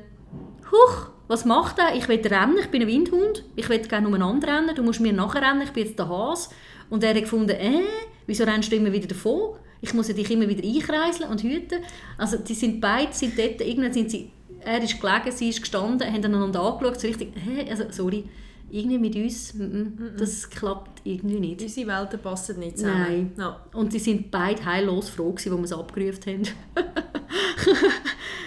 Huch, 0.71 1.09
was 1.27 1.45
macht 1.45 1.79
er? 1.79 1.95
Ich 1.95 2.07
will 2.09 2.19
rennen, 2.19 2.57
ich 2.59 2.69
bin 2.69 2.81
ein 2.81 2.87
Windhund, 2.87 3.45
ich 3.55 3.69
will 3.69 3.79
gerne 3.79 4.07
umeinander 4.07 4.47
rennen, 4.47 4.75
du 4.75 4.83
musst 4.83 4.99
mir 4.99 5.13
nachher 5.13 5.41
rennen, 5.41 5.61
ich 5.61 5.71
bin 5.71 5.85
jetzt 5.85 5.97
der 5.97 6.09
Hase. 6.09 6.49
Und 6.89 7.03
er 7.03 7.11
hat 7.11 7.21
gefunden, 7.21 7.51
äh, 7.51 7.83
wieso 8.27 8.43
rennst 8.43 8.71
du 8.71 8.75
immer 8.75 8.91
wieder 8.91 9.07
davon? 9.07 9.55
Ich 9.83 9.93
muss 9.93 10.07
dich 10.07 10.31
immer 10.31 10.47
wieder 10.47 10.63
einkreiseln 10.65 11.29
und 11.29 11.43
hüten. 11.43 11.79
Also 12.17 12.37
die 12.37 12.53
sind 12.53 12.79
beide, 12.79 13.11
sind 13.11 13.37
dort, 13.37 13.59
irgendwann 13.59 13.91
sind 13.91 14.09
sie, 14.09 14.31
er 14.61 14.81
ist 14.81 14.99
gelegen, 14.99 15.29
sie 15.31 15.49
ist 15.49 15.59
gestanden, 15.59 16.07
haben 16.07 16.23
einander 16.23 16.61
angeschaut, 16.61 17.01
so 17.01 17.07
richtig, 17.07 17.33
hä, 17.35 17.69
also 17.69 17.83
sorry, 17.91 18.23
irgendwie 18.71 18.97
mit 18.97 19.15
uns, 19.17 19.53
mm 19.53 19.61
-mm, 19.61 20.17
das 20.17 20.49
klappt 20.49 21.01
irgendwie 21.03 21.39
nicht. 21.39 21.61
Unsere 21.61 21.87
Welten 21.87 22.19
passen 22.21 22.59
nicht 22.59 22.77
zusammen. 22.77 23.01
Nein. 23.01 23.31
No. 23.35 23.55
Und 23.73 23.91
sie 23.91 23.99
sind 23.99 24.31
beide 24.31 24.63
heillos 24.63 25.09
froh 25.09 25.31
gewesen, 25.31 25.51
wo 25.51 25.57
wir 25.57 25.65
es 25.65 25.73
abgerufen 25.73 26.23
haben. 26.25 26.43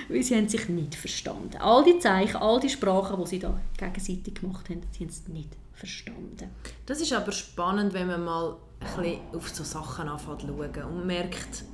Weil 0.08 0.22
sie 0.22 0.36
haben 0.36 0.48
sich 0.48 0.68
nicht 0.70 0.94
verstanden. 0.94 1.58
All 1.58 1.84
die 1.84 1.98
Zeichen, 1.98 2.36
all 2.36 2.60
die 2.60 2.70
Sprachen, 2.70 3.22
die 3.22 3.28
sie 3.28 3.38
da 3.40 3.60
gegenseitig 3.76 4.36
gemacht 4.36 4.70
haben, 4.70 4.80
sie 4.90 5.04
haben 5.04 5.10
es 5.10 5.28
nicht 5.28 5.50
verstanden. 5.74 6.50
Das 6.86 7.00
ist 7.00 7.12
aber 7.12 7.32
spannend, 7.32 7.92
wenn 7.92 8.06
man 8.06 8.24
mal 8.24 8.56
bisschen 8.80 9.18
auf 9.34 9.48
so 9.48 9.64
Sachen 9.64 10.08
anfängt 10.08 10.40
zu 10.42 10.46
schauen 10.48 10.84
und 10.92 11.06
merkt, 11.06 11.64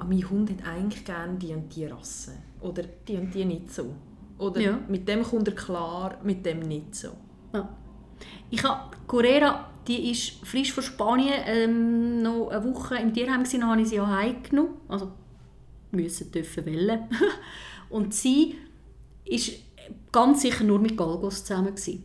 oh, 0.00 0.04
mein 0.04 0.28
Hund 0.28 0.50
hat 0.50 0.66
eigentlich 0.66 1.04
gerne 1.04 1.38
die 1.38 1.52
und 1.54 1.74
die 1.74 1.86
Rasse. 1.86 2.32
Oder 2.60 2.82
die 3.06 3.16
und 3.16 3.34
die 3.34 3.44
nicht 3.44 3.72
so. 3.72 3.94
Oder 4.38 4.60
Ja. 4.60 4.78
mit 4.88 5.06
dem 5.08 5.22
kommt 5.22 5.48
er 5.48 5.54
klar, 5.54 6.16
mit 6.22 6.44
dem 6.44 6.60
nicht 6.60 6.94
so. 6.94 7.10
Ja. 7.52 7.68
Ich 8.50 8.62
habe 8.64 8.96
Correa, 9.06 9.68
die 9.86 10.10
ist 10.10 10.44
frisch 10.46 10.72
von 10.72 10.82
Spanien, 10.82 11.34
ähm, 11.46 12.22
noch 12.22 12.48
eine 12.48 12.64
Woche 12.64 12.96
im 12.96 13.12
Tierheim 13.12 13.42
gewesen, 13.44 13.66
habe 13.66 13.80
ich 13.80 13.88
sie 13.88 14.00
auch 14.00 14.06
heimgenommen. 14.06 14.74
Also 14.88 15.12
müssen 15.90 16.30
dürfen 16.30 16.66
wollen. 16.66 17.00
Und 17.90 18.14
sie 18.14 18.56
ist 19.24 19.52
ganz 20.12 20.42
sicher 20.42 20.64
nur 20.64 20.78
mit 20.78 20.96
Galgos 20.96 21.44
zusammen 21.44 21.74
gewesen. 21.74 22.04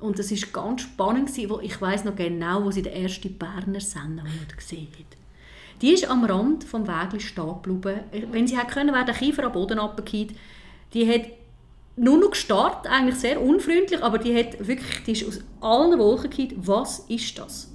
Und 0.00 0.18
das 0.18 0.30
ist 0.30 0.52
ganz 0.52 0.82
spannend 0.82 1.28
gewesen, 1.28 1.50
wo 1.50 1.60
ich 1.60 1.80
weiß 1.80 2.04
noch 2.04 2.16
genau, 2.16 2.64
wo 2.64 2.70
sie 2.70 2.82
den 2.82 2.94
ersten 2.94 3.36
Berner 3.36 3.80
Sennenhund 3.80 4.56
gesehen 4.56 4.88
hat. 4.98 5.16
Die 5.82 5.92
ist 5.92 6.08
am 6.08 6.24
Rand 6.24 6.64
vom 6.64 6.86
Weg 6.86 7.20
stehen 7.22 7.54
geblieben. 7.62 8.00
Wenn 8.32 8.46
sie 8.46 8.58
hätte 8.58 8.72
können, 8.72 8.94
wäre 8.94 9.04
der 9.04 9.14
Kiefer 9.14 9.44
am 9.44 9.52
Boden 9.52 9.78
runtergefallen. 9.78 10.34
Die 10.92 11.08
hat 11.08 11.26
nur 11.96 12.18
noch 12.18 12.30
gestarrt, 12.30 12.86
eigentlich 12.86 13.16
sehr 13.16 13.40
unfreundlich, 13.40 14.02
aber 14.02 14.18
die 14.18 14.36
hat 14.36 14.66
wirklich, 14.66 15.04
die 15.06 15.12
ist 15.12 15.28
aus 15.28 15.40
allen 15.60 15.98
Wolken 15.98 16.30
gefallen. 16.30 16.66
Was 16.66 17.00
ist 17.08 17.38
das? 17.38 17.70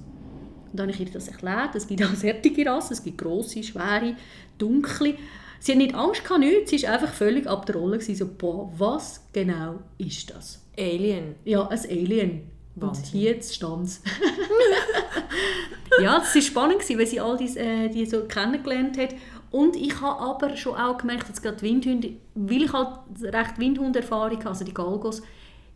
Und 0.72 0.80
dann 0.80 0.88
habe 0.88 1.02
ich 1.02 1.08
ihr 1.08 1.12
das 1.12 1.28
erklärt. 1.28 1.74
Es 1.74 1.86
gibt 1.86 2.02
auch 2.04 2.14
solche 2.14 2.66
Rassen, 2.66 2.92
es 2.92 3.02
gibt 3.02 3.18
grosse, 3.18 3.62
schwere, 3.62 4.16
dunkle. 4.58 5.14
Sie 5.58 5.72
hat 5.72 5.78
nicht 5.78 5.94
Angst 5.94 6.22
gehabt, 6.22 6.40
nichts. 6.40 6.70
sie 6.70 6.82
war 6.82 6.94
einfach 6.94 7.12
völlig 7.12 7.46
ab 7.46 7.66
der 7.66 7.76
Rolle. 7.76 7.98
gewesen, 7.98 8.14
So, 8.14 8.26
boah, 8.26 8.70
was 8.76 9.22
genau 9.32 9.80
ist 9.98 10.30
das? 10.30 10.60
Alien. 10.78 11.34
Ja, 11.44 11.66
ein 11.68 11.78
Alien. 11.78 12.50
Und 12.74 12.82
Wahnsinn. 12.82 13.04
hier 13.06 13.30
jetzt 13.32 13.54
stand 13.54 13.86
es. 13.86 14.02
ja, 16.02 16.18
es 16.22 16.34
war 16.34 16.42
spannend, 16.42 16.80
gewesen, 16.80 16.98
weil 16.98 17.06
sie 17.06 17.20
all 17.20 17.36
diese, 17.36 17.60
äh, 17.60 17.88
die 17.88 18.04
so 18.06 18.24
kennengelernt 18.24 18.98
hat. 18.98 19.14
Und 19.50 19.76
ich 19.76 19.98
habe 20.00 20.20
aber 20.20 20.56
schon 20.56 20.74
auch 20.76 20.98
gemerkt, 20.98 21.28
dass 21.30 21.40
gerade 21.40 21.60
Windhunde, 21.62 22.12
weil 22.34 22.62
ich 22.64 22.72
halt 22.72 22.98
recht 23.22 23.58
Windhunderfahrung 23.58 24.38
habe, 24.38 24.48
also 24.50 24.64
die 24.64 24.74
Galgos, 24.74 25.22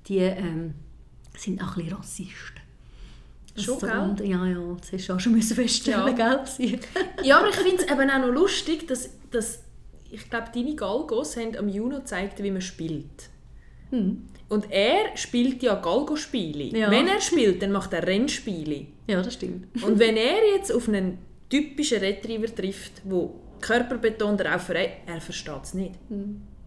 die 0.06 0.18
ähm, 0.18 0.74
sind 1.36 1.62
auch 1.62 1.76
ein 1.76 1.84
bisschen 1.84 1.96
Rassisten. 1.96 2.60
Schon, 3.56 3.78
so, 3.80 3.86
gell? 3.86 3.98
und- 3.98 4.20
Ja, 4.20 4.46
ja, 4.46 4.76
das 4.80 4.92
hast 4.92 5.08
du 5.08 5.12
auch 5.14 5.20
schon 5.20 5.32
müssen 5.32 5.54
feststellen, 5.56 6.14
gell? 6.14 6.40
Sie- 6.44 6.78
Ja, 7.22 7.38
aber 7.38 7.48
ich 7.48 7.56
finde 7.56 7.82
es 7.84 7.90
eben 7.90 8.10
auch 8.10 8.18
noch 8.18 8.32
lustig, 8.32 8.86
dass, 8.88 9.10
dass 9.30 9.62
ich 10.10 10.28
glaube, 10.28 10.48
deine 10.54 10.74
Galgos 10.74 11.36
haben 11.36 11.56
am 11.56 11.68
Juno 11.68 11.98
gezeigt, 11.98 12.42
wie 12.42 12.50
man 12.50 12.60
spielt. 12.60 13.29
Hm. 13.90 14.22
Und 14.48 14.70
er 14.70 15.16
spielt 15.16 15.62
ja 15.62 15.74
Galgo-Spiele. 15.76 16.76
Ja. 16.76 16.90
Wenn 16.90 17.06
er 17.06 17.20
spielt, 17.20 17.62
dann 17.62 17.70
macht 17.72 17.92
er 17.92 18.04
Rennspiele. 18.06 18.86
Ja, 19.06 19.22
das 19.22 19.34
stimmt. 19.34 19.66
Und 19.84 19.98
wenn 19.98 20.16
er 20.16 20.44
jetzt 20.56 20.72
auf 20.72 20.88
einen 20.88 21.18
typischen 21.48 21.98
Retriever 21.98 22.52
trifft, 22.54 23.02
wo 23.04 23.34
körperbetont 23.60 24.40
er 24.40 24.56
auch 24.56 24.60
verrät, 24.60 24.90
er 25.06 25.20
versteht 25.20 25.62
es 25.62 25.74
nicht. 25.74 25.92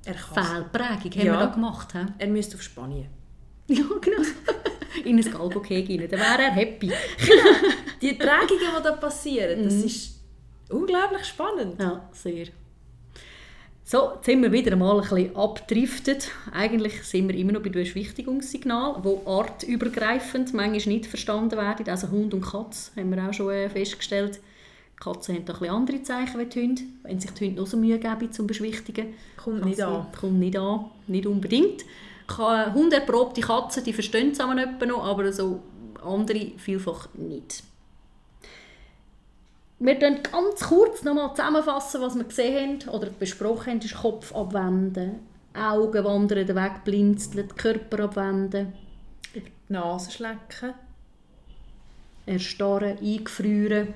Er 0.06 0.14
kann 0.14 0.46
Fehlprägung 0.46 1.12
haben 1.12 1.26
Ja. 1.26 1.34
wir 1.34 1.40
da 1.40 1.46
gemacht. 1.48 1.94
He? 1.94 2.00
Er 2.20 2.28
müsste 2.28 2.56
auf 2.56 2.62
Spanien. 2.62 3.08
Ja, 3.68 3.84
genau. 4.02 4.22
In 5.06 5.18
ein 5.18 5.32
Galgo-Keg 5.32 5.90
rein, 5.90 6.08
dann 6.12 6.20
wäre 6.20 6.42
er 6.44 6.52
happy. 6.52 6.92
Die 8.02 8.18
Tragungen, 8.18 8.60
die 8.78 8.84
da 8.84 8.92
passieren, 8.92 9.64
das 9.64 9.74
ist 9.76 10.20
unglaublich 10.70 11.26
spannend. 11.26 11.80
Ja, 11.82 12.10
sehr. 12.12 12.48
So, 13.86 14.14
jetzt 14.16 14.26
sind 14.26 14.42
wir 14.42 14.52
wieder 14.52 14.76
mal 14.78 14.96
ein 14.96 15.02
bisschen 15.02 15.36
abgedriftet. 15.36 16.32
Eigentlich 16.54 17.04
sind 17.04 17.28
wir 17.28 17.36
immer 17.36 17.52
noch 17.52 17.62
bei 17.62 17.70
dem 17.70 17.84
Beschwichtigungssignal, 17.84 18.96
wo 19.04 19.22
artübergreifend 19.26 20.54
manchmal 20.54 20.94
nicht 20.94 21.06
verstanden 21.06 21.58
werden. 21.58 21.88
Also 21.90 22.10
Hund 22.10 22.34
und 22.34 22.42
Katz 22.42 22.92
haben 22.96 23.14
wir 23.14 23.28
auch 23.28 23.34
schon 23.34 23.50
äh, 23.52 23.70
festgestellt. 23.70 24.40
Die 24.96 25.04
Katzen 25.04 25.36
haben 25.36 25.46
da 25.46 25.54
ein 25.54 25.60
bisschen 25.60 25.76
andere 25.76 26.02
Zeichen 26.04 26.50
die 26.50 26.62
Hunde. 26.62 26.82
Wenn 27.04 27.20
sich 27.20 27.32
die 27.32 27.46
Hunde 27.48 27.60
noch 27.62 27.68
so 27.68 27.76
Mühe 27.76 28.00
geben 28.00 28.32
zum 28.32 28.48
Beschwichtigen. 28.48 29.14
Kommt 29.36 29.66
nicht 29.66 29.82
an. 29.82 30.06
Kommt 30.18 30.40
nicht 30.40 30.58
an, 30.58 30.86
nicht 31.08 31.28
unbedingt. 31.28 31.84
Ka- 32.26 32.74
Hunderprobte 32.74 33.42
Katzen, 33.42 33.84
die 33.84 33.92
verstehen 33.92 34.32
es 34.32 34.40
etwa 34.40 34.86
noch, 34.86 35.04
aber 35.04 35.32
so 35.34 35.62
andere 36.02 36.54
vielfach 36.58 37.10
nicht. 37.16 37.64
Wir 39.86 40.00
fassen 40.00 40.24
ganz 40.24 40.62
kurz 40.62 41.04
nochmal 41.04 41.36
zusammenfassen, 41.36 42.00
was 42.00 42.16
wir 42.16 42.24
gesehen 42.24 42.80
haben 42.86 42.96
oder 42.96 43.10
besprochen 43.10 43.72
haben. 43.72 43.80
Das 43.82 43.92
ist 43.92 43.98
Kopf 43.98 44.34
abwenden, 44.34 45.20
Augen 45.54 46.06
wandern, 46.06 46.48
den 46.48 46.56
Weg 46.56 46.86
blinzeln, 46.86 47.50
Körper 47.50 48.06
abwenden, 48.06 48.72
Die 49.36 49.44
Nase 49.68 50.10
schlecken, 50.10 50.74
erstarren, 52.26 52.98
eingefrieren. 52.98 53.94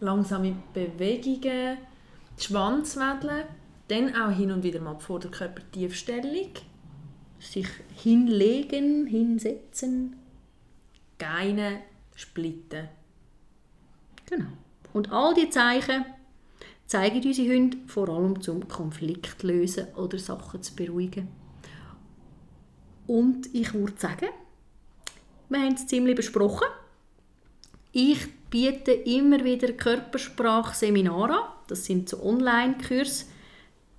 langsame 0.00 0.56
Bewegungen, 0.72 1.76
Schwanz 2.38 2.96
wedeln, 2.96 3.44
dann 3.88 4.14
auch 4.14 4.34
hin 4.34 4.50
und 4.50 4.62
wieder 4.62 4.80
mal 4.80 4.94
die 4.94 5.04
Vorderkörpertiefstellung, 5.04 6.48
sich 7.38 7.68
hinlegen, 7.94 9.06
hinsetzen. 9.06 10.16
geinen, 11.18 11.80
splitten. 12.14 12.88
Genau. 14.24 14.46
Und 14.92 15.12
all 15.12 15.34
diese 15.34 15.50
Zeichen 15.50 16.04
zeigen 16.86 17.24
unsere 17.24 17.54
Hunde 17.54 17.76
vor 17.86 18.08
allem 18.08 18.40
zum 18.40 18.66
Konflikt 18.66 19.42
lösen 19.42 19.86
oder 19.94 20.18
Sachen 20.18 20.62
zu 20.62 20.74
beruhigen. 20.74 21.28
Und 23.06 23.52
ich 23.54 23.72
würde 23.74 23.94
sagen, 23.96 24.28
wir 25.48 25.60
haben 25.60 25.74
es 25.74 25.86
ziemlich 25.86 26.16
besprochen. 26.16 26.66
Ich 27.92 28.28
biete 28.50 28.92
immer 28.92 29.44
wieder 29.44 29.72
Körpersprachseminare 29.72 31.32
an. 31.32 31.48
Das 31.66 31.84
sind 31.84 32.08
so 32.08 32.22
Online-Kurse. 32.22 33.24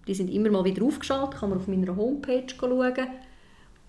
Die 0.08 0.14
sind 0.14 0.30
immer 0.30 0.50
mal 0.50 0.64
wieder 0.64 0.84
aufgeschaltet. 0.86 1.40
Kann 1.40 1.50
man 1.50 1.60
auf 1.60 1.68
meiner 1.68 1.96
Homepage 1.96 2.48
schauen 2.58 3.08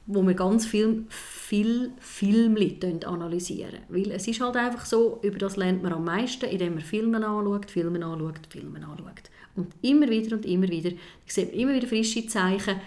wo 0.07 0.27
wir 0.27 0.35
ganz 0.35 0.67
viel, 0.67 1.05
viel 1.09 1.93
Filme 2.01 2.75
analysieren. 3.07 3.81
Weil 3.89 4.11
es 4.11 4.27
ist 4.27 4.41
halt 4.41 4.57
einfach 4.57 4.85
so, 4.85 5.21
über 5.23 5.39
das 5.39 5.57
lernt 5.57 5.83
man 5.83 5.93
am 5.93 6.05
meisten, 6.05 6.47
indem 6.47 6.75
man 6.75 6.83
Filme 6.83 7.25
anschaut, 7.25 7.71
Filme 7.71 8.05
anschaut, 8.05 8.47
Filme 8.49 8.79
anschaut. 8.79 9.31
Und 9.55 9.69
immer 9.83 10.09
wieder 10.09 10.37
und 10.37 10.47
immer 10.47 10.69
wieder. 10.69 10.91
Ich 11.27 11.33
sehe 11.33 11.47
immer 11.47 11.75
wieder 11.75 11.87
frische 11.87 12.27
Zeichen. 12.27 12.81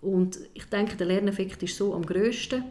Und 0.00 0.38
ich 0.54 0.64
denke, 0.64 0.96
der 0.96 1.06
Lerneffekt 1.06 1.62
ist 1.62 1.76
so 1.76 1.94
am 1.94 2.04
grössten. 2.04 2.64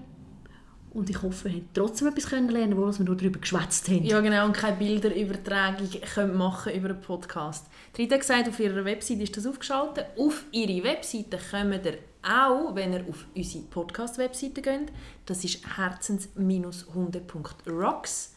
Und 0.93 1.09
ich 1.09 1.21
hoffe, 1.21 1.45
wir 1.45 1.53
haben 1.53 1.69
trotzdem 1.73 2.09
etwas 2.09 2.29
lernen 2.31 2.75
wo 2.75 2.85
wir 2.85 3.05
nur 3.05 3.15
darüber 3.15 3.39
geschwätzt 3.39 3.87
haben. 3.87 4.03
Ja, 4.03 4.19
genau, 4.19 4.45
und 4.45 4.53
keine 4.53 4.75
Bilderübertragung 4.75 5.87
können 6.13 6.37
machen 6.37 6.73
über 6.73 6.89
einen 6.89 6.99
Podcast. 6.99 7.67
Die 7.95 8.01
Rita 8.01 8.15
hat 8.15 8.21
gesagt, 8.21 8.49
auf 8.49 8.59
ihrer 8.59 8.83
Webseite 8.83 9.23
ist 9.23 9.37
das 9.37 9.47
aufgeschaltet. 9.47 10.07
Auf 10.17 10.43
ihre 10.51 10.83
Webseite 10.83 11.39
kommt 11.49 11.85
ihr 11.85 11.97
auch, 12.23 12.73
wenn 12.75 12.93
ihr 12.93 13.03
auf 13.09 13.25
unsere 13.35 13.65
Podcast-Webseite 13.65 14.61
geht. 14.61 14.93
Das 15.25 15.43
ist 15.43 15.77
herzens-hunde.rocks. 15.77 18.35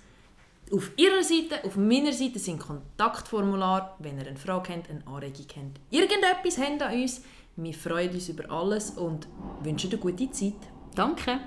Auf 0.72 0.90
ihrer 0.96 1.22
Seite, 1.22 1.62
auf 1.64 1.76
meiner 1.76 2.12
Seite 2.12 2.38
sind 2.38 2.58
Kontaktformulare, 2.58 3.90
wenn 3.98 4.18
ihr 4.18 4.26
eine 4.26 4.36
Frage 4.36 4.74
habt, 4.74 4.90
eine 4.90 5.06
Anregung 5.06 5.46
habt, 5.56 5.80
irgendetwas 5.90 6.58
habt 6.58 6.82
an 6.82 6.94
uns. 6.94 7.22
Wir 7.56 7.74
freuen 7.74 8.10
uns 8.10 8.28
über 8.28 8.50
alles 8.50 8.90
und 8.90 9.28
wünschen 9.62 9.90
eine 9.90 10.00
gute 10.00 10.30
Zeit. 10.30 10.54
Danke. 10.94 11.40